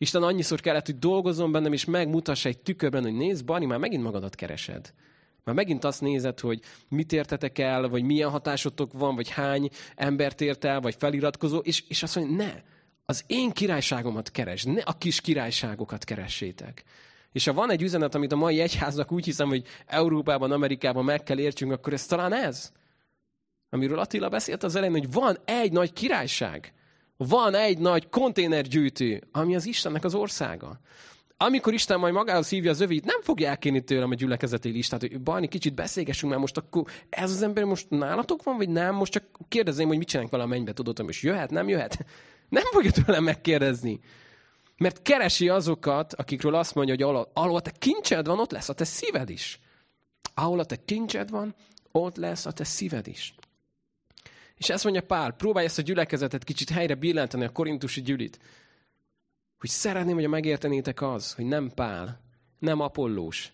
[0.02, 4.04] Isten annyiszor kellett, hogy dolgozzon bennem, és megmutassa egy tükörben, hogy nézd, Bani, már megint
[4.04, 4.94] magadat keresed.
[5.44, 6.60] Már megint azt nézed, hogy
[6.90, 11.84] mit értetek el, vagy milyen hatásotok van, vagy hány embert ért el, vagy feliratkozó, és,
[11.88, 12.54] és azt mondja, ne,
[13.06, 16.84] az én királyságomat keres, ne a kis királyságokat keressétek.
[17.32, 21.24] És ha van egy üzenet, amit a mai egyháznak úgy hiszem, hogy Európában, Amerikában meg
[21.24, 22.72] kell értsünk, akkor ez talán ez.
[23.70, 26.74] Amiről Attila beszélt az elején, hogy van egy nagy királyság.
[27.28, 30.80] Van egy nagy konténergyűjtő, ami az Istennek az országa
[31.44, 35.22] amikor Isten majd magához hívja az övét, nem fogja elkérni tőlem a gyülekezeti listát, hogy
[35.22, 38.96] Bajni, kicsit beszélgessünk már most, akkor ez az ember most nálatok van, vagy nem?
[38.96, 42.06] Most csak kérdezném, hogy mit csinálunk vele a mennybe, tudod, és jöhet, nem jöhet?
[42.50, 44.00] Nem fogja tőlem megkérdezni.
[44.78, 48.70] Mert keresi azokat, akikről azt mondja, hogy ahol, ahol a te kincsed van, ott lesz
[48.70, 49.60] a te szíved is.
[50.34, 51.56] Ahol a te kincsed van,
[51.92, 53.36] ott lesz a te szíved is.
[54.62, 58.40] És ezt mondja Pál, próbálj ezt a gyülekezetet kicsit helyre billenteni, a korintusi gyülit.
[59.60, 62.22] Hogy szeretném, hogy megértenétek az, hogy nem Pál,
[62.60, 63.52] nem Apollós,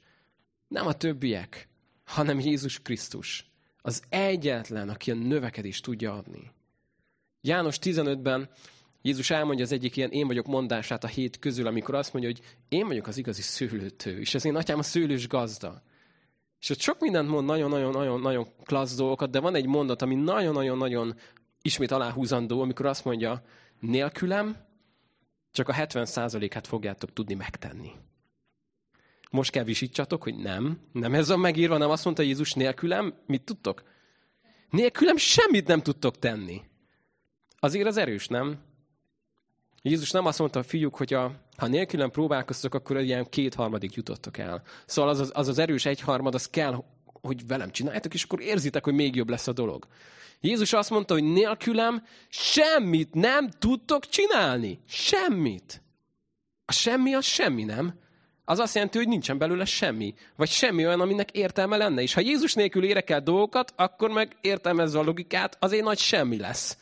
[0.67, 1.67] nem a többiek,
[2.03, 3.51] hanem Jézus Krisztus.
[3.81, 6.51] Az egyetlen, aki a növekedést tudja adni.
[7.41, 8.49] János 15-ben
[9.01, 12.57] Jézus elmondja az egyik ilyen én vagyok mondását a hét közül, amikor azt mondja, hogy
[12.69, 15.81] én vagyok az igazi szőlőtő, és az én atyám a szőlős gazda.
[16.59, 21.15] És ott sok mindent mond, nagyon-nagyon-nagyon klassz dolgokat, de van egy mondat, ami nagyon-nagyon-nagyon
[21.61, 23.43] ismét aláhúzandó, amikor azt mondja,
[23.79, 24.65] nélkülem
[25.51, 27.91] csak a 70%-át fogjátok tudni megtenni.
[29.31, 30.79] Most kell visítsatok, hogy nem.
[30.91, 33.13] Nem ez a megírva, nem azt mondta Jézus nélkülem.
[33.25, 33.83] Mit tudtok?
[34.69, 36.61] Nélkülem semmit nem tudtok tenni.
[37.59, 38.59] Azért az erős, nem?
[39.81, 44.61] Jézus nem azt mondta, fiúk, hogy a, ha nélkülem próbálkoztok, akkor ilyen kétharmadik jutottok el.
[44.85, 46.83] Szóval az az, az az erős egyharmad, az kell,
[47.21, 49.87] hogy velem csináljátok, és akkor érzitek, hogy még jobb lesz a dolog.
[50.41, 54.79] Jézus azt mondta, hogy nélkülem semmit nem tudtok csinálni.
[54.87, 55.81] Semmit.
[56.65, 57.99] A semmi az semmi, nem?
[58.45, 60.13] Az azt jelenti, hogy nincsen belőle semmi.
[60.35, 62.01] Vagy semmi olyan, aminek értelme lenne.
[62.01, 65.97] És ha Jézus nélkül érek el dolgokat, akkor meg értelmezve a logikát, az egy nagy
[65.97, 66.77] semmi lesz.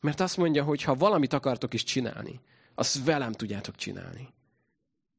[0.00, 2.40] Mert azt mondja, hogy ha valamit akartok is csinálni,
[2.78, 4.28] azt velem tudjátok csinálni.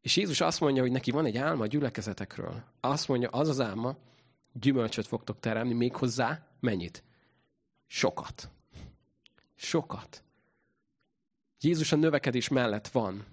[0.02, 2.64] És Jézus azt mondja, hogy neki van egy álma a gyülekezetekről.
[2.80, 3.96] Azt mondja, az az álma,
[4.54, 7.04] gyümölcsöt fogtok teremni, méghozzá mennyit?
[7.88, 8.50] Sokat.
[9.56, 10.24] Sokat.
[11.60, 13.26] Jézus a növekedés mellett van.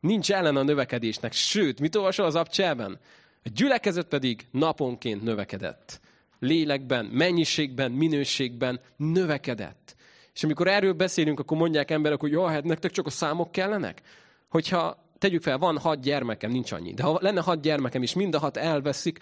[0.00, 1.32] Nincs ellen a növekedésnek.
[1.32, 2.98] Sőt, mit olvasol az abcselben?
[3.44, 6.00] A gyülekezet pedig naponként növekedett.
[6.38, 9.96] Lélekben, mennyiségben, minőségben növekedett.
[10.34, 14.02] És amikor erről beszélünk, akkor mondják emberek, hogy jó, hát nektek csak a számok kellenek?
[14.48, 18.34] Hogyha tegyük fel, van hat gyermekem, nincs annyi, de ha lenne hat gyermekem, és mind
[18.34, 19.18] a hat elveszik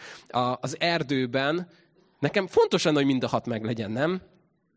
[0.61, 1.69] az erdőben,
[2.19, 4.21] nekem fontos lenne, hogy mind a hat meg legyen, nem?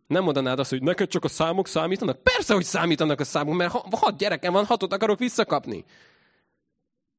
[0.08, 2.24] Nem mondanád azt, hogy neked csak a számok számítanak?
[2.24, 5.86] Persze, hogy számítanak a számok, mert ha hat gyerekem van, hatot akarok visszakapni.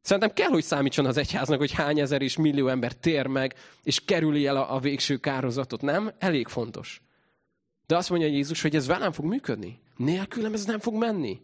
[0.01, 4.05] Szerintem kell, hogy számítson az egyháznak, hogy hány ezer és millió ember tér meg, és
[4.05, 5.83] kerüli el a, a végső kározatot.
[5.83, 6.13] Nem?
[6.19, 7.03] Elég fontos.
[7.87, 9.81] De azt mondja Jézus, hogy ez velem fog működni.
[9.97, 11.41] Nélkülem ez nem fog menni.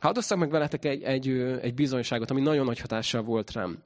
[0.00, 1.28] Hadd osszak meg veletek egy, egy,
[1.62, 3.82] egy bizonyságot, ami nagyon nagy hatással volt rám.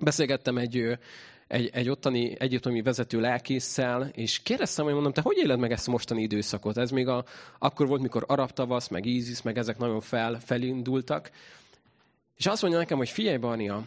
[0.00, 0.98] Beszélgettem egy,
[1.46, 5.88] egy, egy ottani egyetemi vezető lelkészsel, és kérdeztem, hogy mondom, te hogy éled meg ezt
[5.88, 6.76] a mostani időszakot?
[6.76, 7.24] Ez még a,
[7.58, 11.30] akkor volt, mikor arab tavasz, meg ISIS, meg ezek nagyon fel, felindultak.
[12.36, 13.86] És azt mondja nekem, hogy figyelj, Barnia,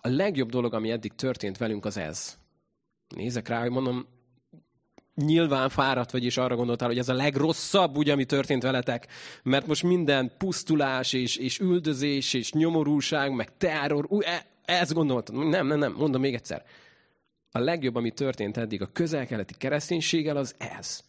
[0.00, 2.38] a legjobb dolog, ami eddig történt velünk, az ez.
[3.16, 4.06] Nézek rá, hogy mondom,
[5.14, 9.06] nyilván fáradt vagy, és arra gondoltál, hogy ez a legrosszabb, ugye, ami történt veletek,
[9.42, 15.48] mert most minden pusztulás, és, és üldözés, és nyomorúság, meg terror, ú, e, ezt gondoltad.
[15.48, 16.64] Nem, nem, nem, mondom még egyszer.
[17.50, 21.00] A legjobb, ami történt eddig a közel-keleti kereszténységgel, az ez.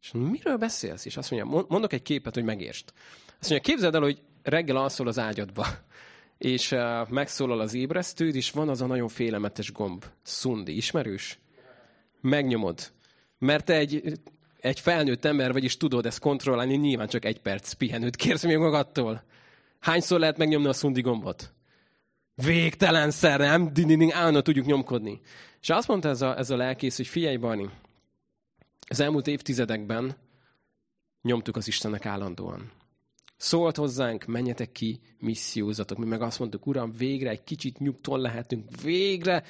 [0.00, 1.04] És miről beszélsz?
[1.04, 2.92] És azt mondja, mondok egy képet, hogy megértsd.
[3.40, 5.66] Azt mondja, képzeld el, hogy reggel alszol az ágyadba,
[6.38, 6.74] és
[7.08, 10.04] megszólal az ébresztőd, és van az a nagyon félelmetes gomb.
[10.22, 11.38] Szundi, ismerős?
[12.20, 12.92] Megnyomod.
[13.44, 14.18] Mert egy,
[14.60, 18.56] egy felnőtt ember vagy, és tudod ezt kontrollálni, nyilván csak egy perc pihenőt kérsz még
[18.56, 19.22] magadtól.
[19.80, 21.52] Hányszor lehet megnyomni a szundi gombot?
[22.34, 23.72] Végtelenszer, nem?
[23.72, 25.20] Dindinding, állandóan tudjuk nyomkodni.
[25.60, 27.70] És azt mondta ez a, ez a lelkész, hogy figyelj, Barni,
[28.88, 30.16] az elmúlt évtizedekben
[31.22, 32.70] nyomtuk az Istennek állandóan.
[33.44, 35.98] Szólt hozzánk, menjetek ki, missziózatok.
[35.98, 39.42] Mi meg azt mondtuk, Uram, végre egy kicsit nyugton lehetünk, végre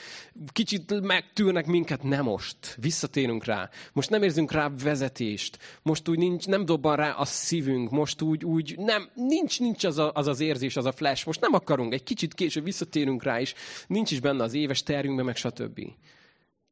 [0.52, 2.56] kicsit megtűrnek minket, nem most.
[2.80, 3.70] Visszatérünk rá.
[3.92, 5.58] Most nem érzünk rá vezetést.
[5.82, 7.90] Most úgy nincs, nem dobban rá a szívünk.
[7.90, 11.26] Most úgy, úgy nem, nincs, nincs az, a, az az érzés, az a flash.
[11.26, 11.92] Most nem akarunk.
[11.92, 13.54] Egy kicsit később visszatérünk rá, és
[13.86, 15.80] nincs is benne az éves tervünkben, meg stb.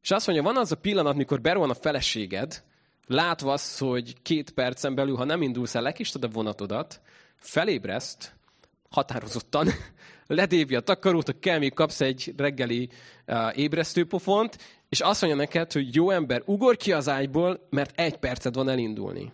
[0.01, 2.63] És azt mondja, van az a pillanat, mikor berohan a feleséged,
[3.07, 7.01] látva azt, hogy két percen belül, ha nem indulsz el, lekistad a vonatodat,
[7.35, 8.35] felébreszt,
[8.89, 9.67] határozottan,
[10.27, 12.89] ledévi a takarót, kell még kapsz egy reggeli
[13.27, 14.57] uh, ébresztőpofont,
[14.89, 18.69] és azt mondja neked, hogy jó ember, ugorj ki az ágyból, mert egy perced van
[18.69, 19.31] elindulni.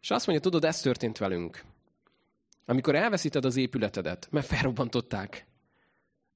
[0.00, 1.64] És azt mondja, tudod, ez történt velünk.
[2.66, 5.46] Amikor elveszíted az épületedet, mert felrobbantották,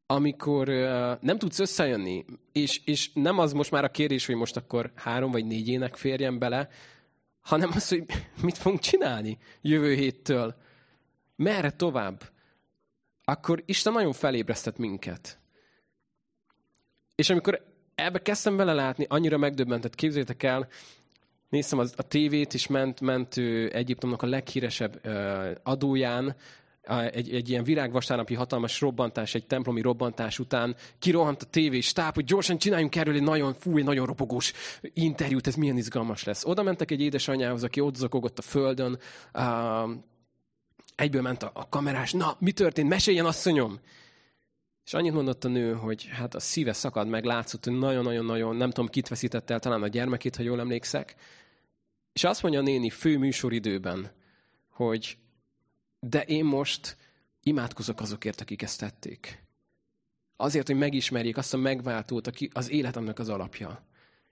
[0.06, 4.56] amikor uh, nem tudsz összejönni, és, és nem az most már a kérdés, hogy most
[4.56, 6.68] akkor három vagy négy ének férjen bele,
[7.40, 8.04] hanem az, hogy
[8.42, 10.54] mit fogunk csinálni jövő héttől.
[11.36, 12.32] Merre tovább?
[13.24, 15.38] Akkor Isten nagyon felébresztett minket.
[17.14, 17.64] És amikor
[17.94, 20.68] ebbe kezdtem vele látni, annyira megdöbbentett, képzeljétek el,
[21.48, 26.36] néztem az, a tévét, és ment, ment ő Egyiptomnak a leghíresebb uh, adóján,
[26.87, 32.25] egy, egy ilyen virágvasárnapi hatalmas robbantás, egy templomi robbantás után kirohant a tévé stáb, hogy
[32.25, 36.44] gyorsan csináljunk erről egy nagyon fúj, nagyon ropogós interjút, ez milyen izgalmas lesz.
[36.44, 38.99] Oda mentek egy édesanyjához, aki ott zakogott a földön,
[39.35, 39.90] uh,
[40.94, 43.79] egyből ment a, a kamerás, na, mi történt, meséljen asszonyom!
[44.85, 48.70] És annyit mondott a nő, hogy hát a szíve szakad meg, látszott, hogy nagyon-nagyon-nagyon, nem
[48.70, 51.14] tudom, kit veszített el, talán a gyermekét, ha jól emlékszek.
[52.12, 54.11] És azt mondja a néni fő műsoridőben,
[54.68, 55.16] hogy
[56.08, 56.96] de én most
[57.42, 59.42] imádkozok azokért, akik ezt tették.
[60.36, 63.84] Azért, hogy megismerjék azt a megváltót, aki az életemnek az alapja.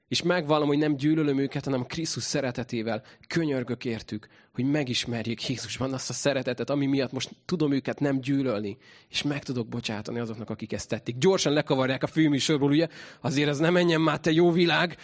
[0.08, 6.11] És megvallom, hogy nem gyűlölöm őket, hanem Krisztus szeretetével könyörgök értük, hogy megismerjék Jézusban azt
[6.11, 8.76] a szeretetet, ami miatt most tudom őket nem gyűlölni,
[9.08, 11.18] és meg tudok bocsátani azoknak, akik ezt tették.
[11.18, 12.88] Gyorsan lekavarják a főműsorból, ugye?
[13.20, 14.96] Azért ez nem menjen már, te jó világ.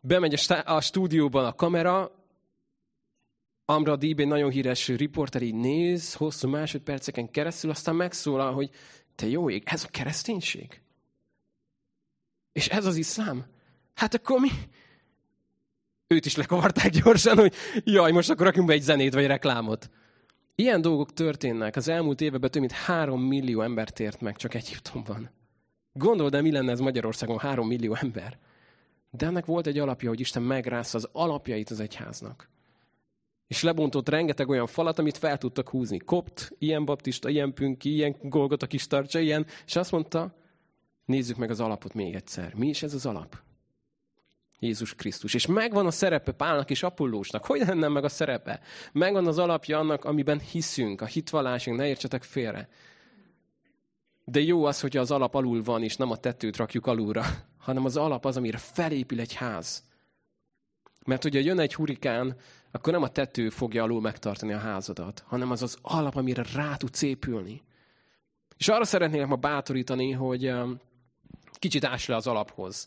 [0.00, 2.19] Bemegy a stúdióban a kamera,
[3.70, 8.70] Amra egy nagyon híres riporter, így néz hosszú másodperceken keresztül, aztán megszólal, hogy
[9.14, 10.80] te jó ég, ez a kereszténység?
[12.52, 13.44] És ez az iszlám?
[13.94, 14.48] Hát akkor mi?
[16.06, 17.54] Őt is lekavarták gyorsan, hogy
[17.84, 19.90] jaj, most akkor rakjunk be egy zenét vagy reklámot.
[20.54, 21.76] Ilyen dolgok történnek.
[21.76, 25.30] Az elmúlt években több mint három millió ember tért meg csak Egyiptomban.
[25.92, 28.38] Gondold el, mi lenne ez Magyarországon három millió ember.
[29.10, 32.48] De ennek volt egy alapja, hogy Isten megrázza az alapjait az egyháznak.
[33.50, 35.98] És lebontott rengeteg olyan falat, amit fel tudtak húzni.
[35.98, 39.46] Kopt, ilyen baptista, ilyen pünki, ilyen golgot a kis tartsa, ilyen.
[39.66, 40.34] És azt mondta,
[41.04, 42.54] nézzük meg az alapot még egyszer.
[42.54, 43.38] Mi is ez az alap?
[44.58, 45.34] Jézus Krisztus.
[45.34, 47.46] És megvan a szerepe Pálnak és Apollósnak.
[47.46, 48.60] Hogy lenne meg a szerepe?
[48.92, 52.68] Megvan az alapja annak, amiben hiszünk, a hitvallásunk, ne értsetek félre.
[54.24, 57.24] De jó az, hogy az alap alul van, és nem a tetőt rakjuk alulra,
[57.66, 59.89] hanem az alap az, amire felépül egy ház.
[61.10, 62.36] Mert hogyha jön egy hurikán,
[62.70, 66.76] akkor nem a tető fogja alul megtartani a házadat, hanem az az alap, amire rá
[66.76, 67.62] tudsz épülni.
[68.56, 70.80] És arra szeretnélek ma bátorítani, hogy um,
[71.52, 72.86] kicsit ás le az alaphoz.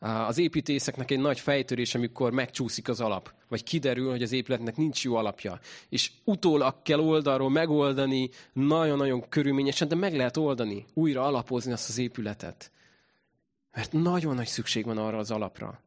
[0.00, 4.76] Uh, az építészeknek egy nagy fejtörés, amikor megcsúszik az alap, vagy kiderül, hogy az épületnek
[4.76, 5.60] nincs jó alapja.
[5.88, 11.98] És utólag kell oldalról megoldani, nagyon-nagyon körülményesen, de meg lehet oldani, újra alapozni azt az
[11.98, 12.70] épületet.
[13.72, 15.80] Mert nagyon nagy szükség van arra az alapra.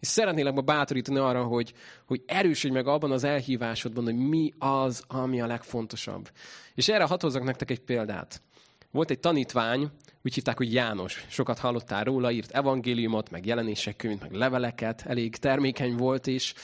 [0.00, 1.72] És szeretnélek ma bátorítani arra, hogy,
[2.06, 6.30] hogy erősödj meg abban az elhívásodban, hogy mi az, ami a legfontosabb.
[6.74, 8.42] És erre hatózzak nektek egy példát.
[8.90, 9.90] Volt egy tanítvány,
[10.22, 11.26] úgy hívták, hogy János.
[11.28, 16.54] Sokat hallottál róla, írt evangéliumot, meg jelenések könyvt, meg leveleket, elég termékeny volt, és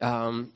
[0.00, 0.52] um,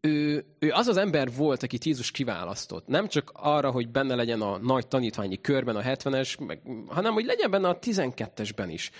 [0.00, 2.86] ő, ő az az ember volt, akit Jézus kiválasztott.
[2.86, 7.24] Nem csak arra, hogy benne legyen a nagy tanítványi körben, a 70-es, meg, hanem hogy
[7.24, 8.90] legyen benne a 12-esben is.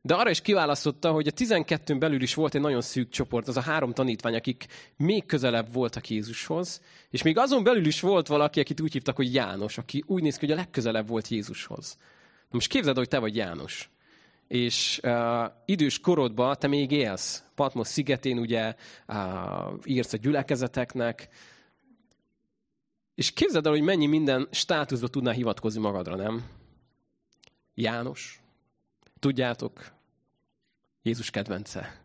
[0.00, 3.56] De arra is kiválasztotta, hogy a 12-ön belül is volt egy nagyon szűk csoport, az
[3.56, 8.60] a három tanítvány, akik még közelebb voltak Jézushoz, és még azon belül is volt valaki,
[8.60, 11.96] akit úgy hívtak, hogy János, aki úgy néz ki, hogy a legközelebb volt Jézushoz.
[12.50, 13.90] Most képzeld, hogy te vagy János.
[14.48, 17.42] És uh, idős korodban te még élsz.
[17.54, 18.74] Patmos szigetén ugye
[19.08, 19.16] uh,
[19.84, 21.28] írsz a gyülekezeteknek,
[23.14, 26.44] és képzeld el, hogy mennyi minden státuszba tudnál hivatkozni magadra, nem?
[27.74, 28.40] János,
[29.18, 29.92] Tudjátok,
[31.02, 32.04] Jézus kedvence.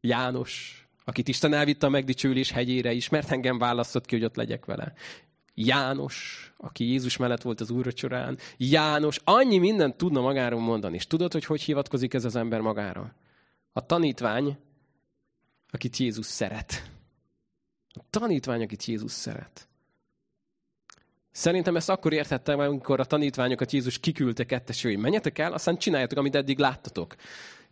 [0.00, 4.64] János, akit Isten elvitte a megdicsülés hegyére is, mert engem választott ki, hogy ott legyek
[4.64, 4.92] vele.
[5.54, 8.38] János, aki Jézus mellett volt az úrvacsorán.
[8.56, 10.94] János, annyi mindent tudna magáról mondani.
[10.94, 13.14] És tudod, hogy hogy hivatkozik ez az ember magára?
[13.72, 14.58] A tanítvány,
[15.70, 16.90] akit Jézus szeret.
[17.88, 19.68] A tanítvány, akit Jézus szeret.
[21.36, 24.96] Szerintem ezt akkor értettem, amikor a tanítványokat Jézus kiküldte kettesői.
[24.96, 27.14] Menjetek el, aztán csináljátok, amit eddig láttatok.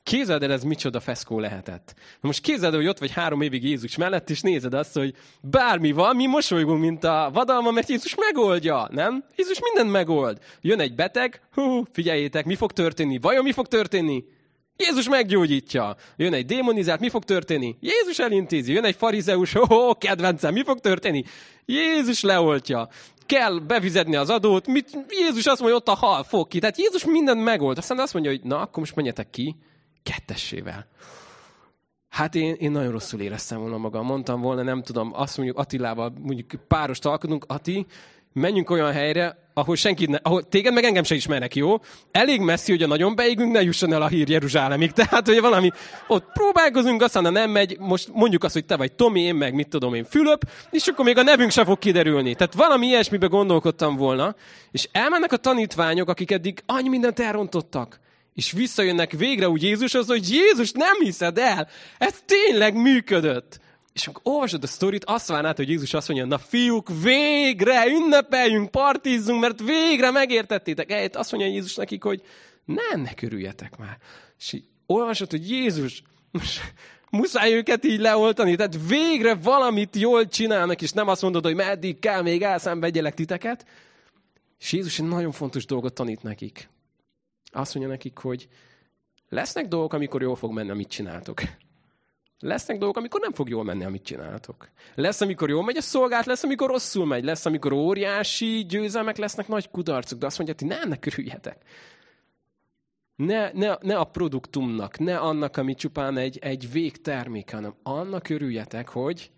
[0.03, 1.94] Képzeld el, ez micsoda feszkó lehetett.
[2.20, 5.92] Most képzeld el, hogy ott vagy három évig Jézus mellett, és nézed azt, hogy bármi
[5.92, 9.24] van, mi mosolygunk, mint a vadalma, mert Jézus megoldja, nem?
[9.37, 10.38] Jézus mindent megold.
[10.61, 13.18] Jön egy beteg, hú, figyeljétek, mi fog történni?
[13.18, 14.24] Vajon mi fog történni?
[14.77, 15.96] Jézus meggyógyítja.
[16.16, 17.77] Jön egy démonizát, mi fog történni?
[17.81, 18.72] Jézus elintézi.
[18.72, 21.24] Jön egy farizeus, ó, kedvencem, mi fog történni?
[21.66, 22.88] Jézus leoltja
[23.26, 26.58] kell befizetni az adót, mit, Jézus azt mondja, ott a hal fog ki.
[26.58, 27.78] Tehát Jézus mindent megold.
[27.78, 29.56] Aztán azt mondja, hogy na, akkor most menjetek ki
[30.02, 30.87] kettessével.
[32.08, 34.06] Hát én, én nagyon rosszul éreztem volna magam.
[34.06, 37.87] Mondtam volna, nem tudom, azt mondjuk Attilával, mondjuk párost alkotunk, Ati,
[38.34, 41.76] menjünk olyan helyre, ahol senki ne, ahol téged meg engem se ismernek, jó?
[42.10, 44.92] Elég messzi, hogy a nagyon beégünk, ne jusson el a hír Jeruzsálemig.
[44.98, 45.70] Tehát, hogy valami,
[46.06, 49.68] ott próbálkozunk, aztán nem megy, most mondjuk azt, hogy te vagy Tomi, én meg mit
[49.68, 52.35] tudom én, Fülöp, és akkor még a nevünk se fog kiderülni.
[52.35, 54.35] Tehát valami ilyesmibe gondolkodtam volna,
[54.70, 58.00] és elmennek a tanítványok, akik eddig annyi mindent elrontottak.
[58.35, 61.68] És visszajönnek végre úgy Jézushoz, hogy Jézus nem hiszed el,
[61.98, 63.62] ez tényleg működött.
[63.94, 68.70] És amikor olvasod a sztorit, azt várnád, hogy Jézus azt mondja, na fiúk, végre ünnepeljünk,
[68.70, 70.90] partizzunk, mert végre megértettétek.
[70.90, 72.22] Eljött azt mondja Jézus nekik, hogy
[72.64, 73.98] nem, ne körüljetek már.
[74.38, 76.60] És olvasod, hogy Jézus, most
[77.10, 81.98] muszáj őket így leoltani, tehát végre valamit jól csinálnak, és nem azt mondod, hogy meddig
[81.98, 83.66] kell még elszenvedjelek titeket.
[84.60, 86.68] És Jézus egy nagyon fontos dolgot tanít nekik.
[87.52, 88.48] Azt mondja nekik, hogy
[89.28, 91.42] lesznek dolgok, amikor jól fog menni, amit csináltok.
[92.44, 94.68] Lesznek dolgok, amikor nem fog jól menni, amit csináltok.
[94.94, 99.48] Lesz, amikor jól megy a szolgált, lesz, amikor rosszul megy, lesz, amikor óriási győzelmek lesznek,
[99.48, 101.62] nagy kudarcok, de azt mondja, hogy ne, ne körüljetek.
[103.16, 108.88] Ne, ne, ne a produktumnak, ne annak, ami csupán egy, egy végtermék, hanem annak örüljetek,
[108.88, 109.30] hogy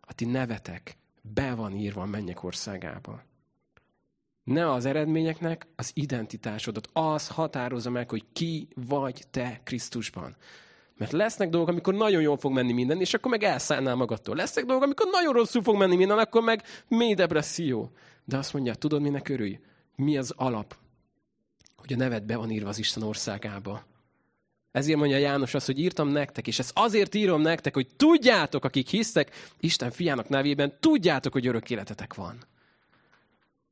[0.00, 3.22] a ti nevetek be van írva a mennyek országába.
[4.44, 6.88] Ne az eredményeknek az identitásodat.
[6.92, 10.36] Az határozza meg, hogy ki vagy te Krisztusban.
[11.02, 14.36] Mert lesznek dolgok, amikor nagyon jól fog menni minden, és akkor meg elszállnál magadtól.
[14.36, 17.90] Lesznek dolgok, amikor nagyon rosszul fog menni minden, akkor meg mély depresszió.
[18.24, 19.60] De azt mondja, tudod, minek örülj?
[19.96, 20.76] Mi az alap?
[21.76, 23.84] Hogy a neved be van írva az Isten országába.
[24.72, 28.88] Ezért mondja János azt, hogy írtam nektek, és ezt azért írom nektek, hogy tudjátok, akik
[28.88, 29.30] hisztek
[29.60, 32.38] Isten fiának nevében, tudjátok, hogy örök életetek van.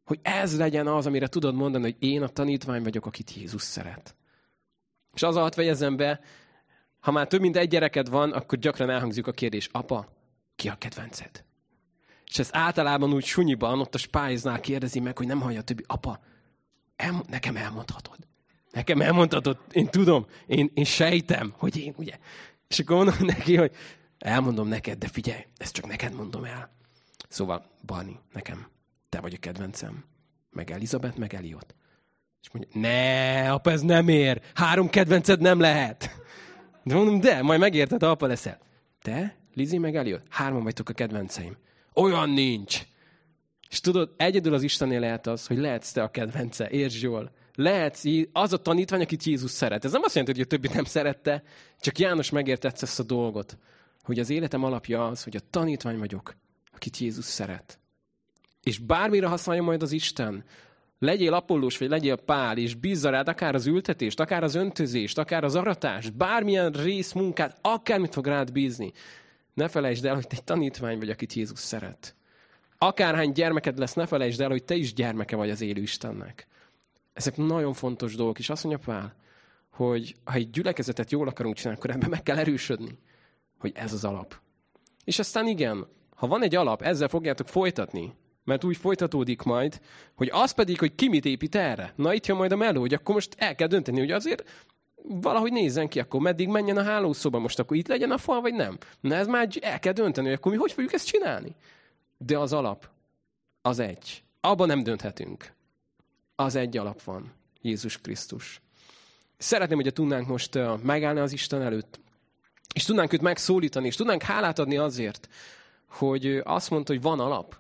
[0.05, 4.15] Hogy ez legyen az, amire tudod mondani, hogy én a tanítvány vagyok, akit Jézus szeret.
[5.15, 6.21] És az alatt fejezem be,
[7.01, 10.09] ha már több mint egy gyereked van, akkor gyakran elhangzik a kérdés, apa,
[10.57, 11.45] ki a kedvenced?
[12.27, 16.21] És ez általában úgy sunyiban, ott a spájznál kérdezi meg, hogy nem hallja többi, apa,
[16.97, 18.19] el, nekem elmondhatod.
[18.71, 22.19] Nekem elmondhatod, én tudom, én, én sejtem, hogy én, ugye.
[22.69, 23.73] És akkor mondom neki, hogy
[24.19, 26.71] elmondom neked, de figyelj, ezt csak neked mondom el.
[27.29, 28.67] Szóval, Barni, nekem,
[29.09, 30.05] te vagy a kedvencem.
[30.51, 31.75] Meg Elizabeth, meg Eliot.
[32.43, 34.41] És mondja, ne, apa, ez nem ér.
[34.55, 36.11] Három kedvenced nem lehet.
[36.83, 38.59] De mondom, de, majd megérted, apa leszel.
[39.03, 41.57] Te, Lizi, meg Eliot, hárman vagytok a kedvenceim.
[41.95, 42.83] Olyan nincs.
[43.69, 47.31] És tudod, egyedül az Istennél lehet az, hogy lehetsz te a kedvence, értsd jól.
[47.55, 49.85] Lehetsz az a tanítvány, akit Jézus szeret.
[49.85, 51.43] Ez nem azt jelenti, hogy a többi nem szerette,
[51.81, 53.59] csak János megértette ezt a dolgot,
[54.03, 56.37] hogy az életem alapja az, hogy a tanítvány vagyok,
[56.75, 57.79] akit Jézus szeret.
[58.63, 60.45] És bármire használja majd az Isten,
[61.03, 65.45] Legyél Apollós, vagy legyél Pál, és bízza rád akár az ültetést, akár az öntözést, akár
[65.45, 68.93] az aratást, bármilyen részmunkát, akármit fog rád bízni.
[69.55, 72.15] Ne felejtsd el, hogy te egy tanítvány vagy, akit Jézus szeret.
[72.79, 76.47] Akárhány gyermeked lesz, ne felejtsd el, hogy te is gyermeke vagy az élő Istennek.
[77.13, 79.15] Ezek nagyon fontos dolgok, és azt mondja Pál,
[79.71, 82.99] hogy ha egy gyülekezetet jól akarunk csinálni, akkor ebben meg kell erősödni,
[83.59, 84.41] hogy ez az alap.
[85.05, 85.87] És aztán igen,
[86.17, 88.15] ha van egy alap, ezzel fogjátok folytatni,
[88.45, 89.81] mert úgy folytatódik majd,
[90.15, 91.93] hogy az pedig, hogy ki mit épít erre.
[91.97, 94.45] Na itt jön majd a meló, hogy akkor most el kell dönteni, hogy azért
[95.03, 98.55] valahogy nézzen ki, akkor meddig menjen a hálószoba, most akkor itt legyen a fal, vagy
[98.55, 98.79] nem.
[99.01, 101.55] Na ez már el kell dönteni, hogy akkor mi hogy fogjuk ezt csinálni.
[102.19, 102.89] De az alap,
[103.63, 104.23] az egy.
[104.41, 105.53] Abban nem dönthetünk.
[106.35, 107.33] Az egy alap van.
[107.63, 108.61] Jézus Krisztus.
[109.39, 112.01] Szeretném, hogy tudnánk most megállni az Isten előtt,
[112.75, 115.29] és tudnánk őt megszólítani, és tudnánk hálát adni azért,
[115.89, 117.57] hogy azt mondta, hogy van alap.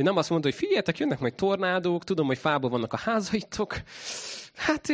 [0.00, 3.80] Ő nem azt mondta, hogy figyeljetek, jönnek majd tornádók, tudom, hogy fából vannak a házaitok,
[4.54, 4.88] hát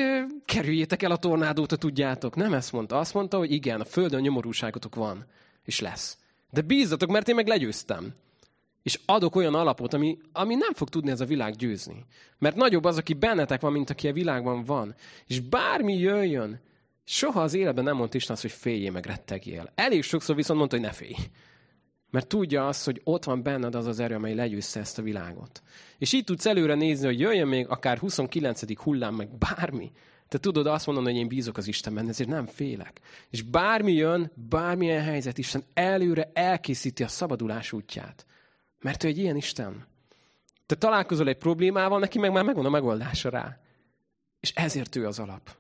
[0.45, 2.37] kerüljétek el a tornádót, ha tudjátok.
[2.37, 2.99] Nem ezt mondta.
[2.99, 5.27] Azt mondta, hogy igen, a földön nyomorúságotok van,
[5.65, 6.19] és lesz.
[6.51, 8.15] De bízzatok, mert én meg legyőztem.
[8.83, 12.05] És adok olyan alapot, ami, ami nem fog tudni ez a világ győzni.
[12.39, 14.95] Mert nagyobb az, aki bennetek van, mint aki a világban van.
[15.27, 16.61] És bármi jöjjön,
[17.05, 19.73] soha az életben nem mondta Isten azt, hogy féljél meg rettegjél.
[19.75, 21.15] Elég sokszor viszont mondta, hogy ne félj.
[22.11, 25.63] Mert tudja azt, hogy ott van benned az az erő, amely legyőzze ezt a világot.
[25.99, 28.77] És így tudsz előre nézni, hogy jöjjön még akár 29.
[28.83, 29.93] hullám, meg bármi.
[30.29, 33.01] Te tudod azt mondani, hogy én bízok az Istenben, ezért nem félek.
[33.31, 38.27] És bármi jön, bármilyen helyzet, Isten előre elkészíti a szabadulás útját.
[38.81, 39.87] Mert ő egy ilyen Isten.
[40.67, 43.59] Te találkozol egy problémával, neki meg már megvan a megoldása rá.
[44.41, 45.57] És ezért ő az alap.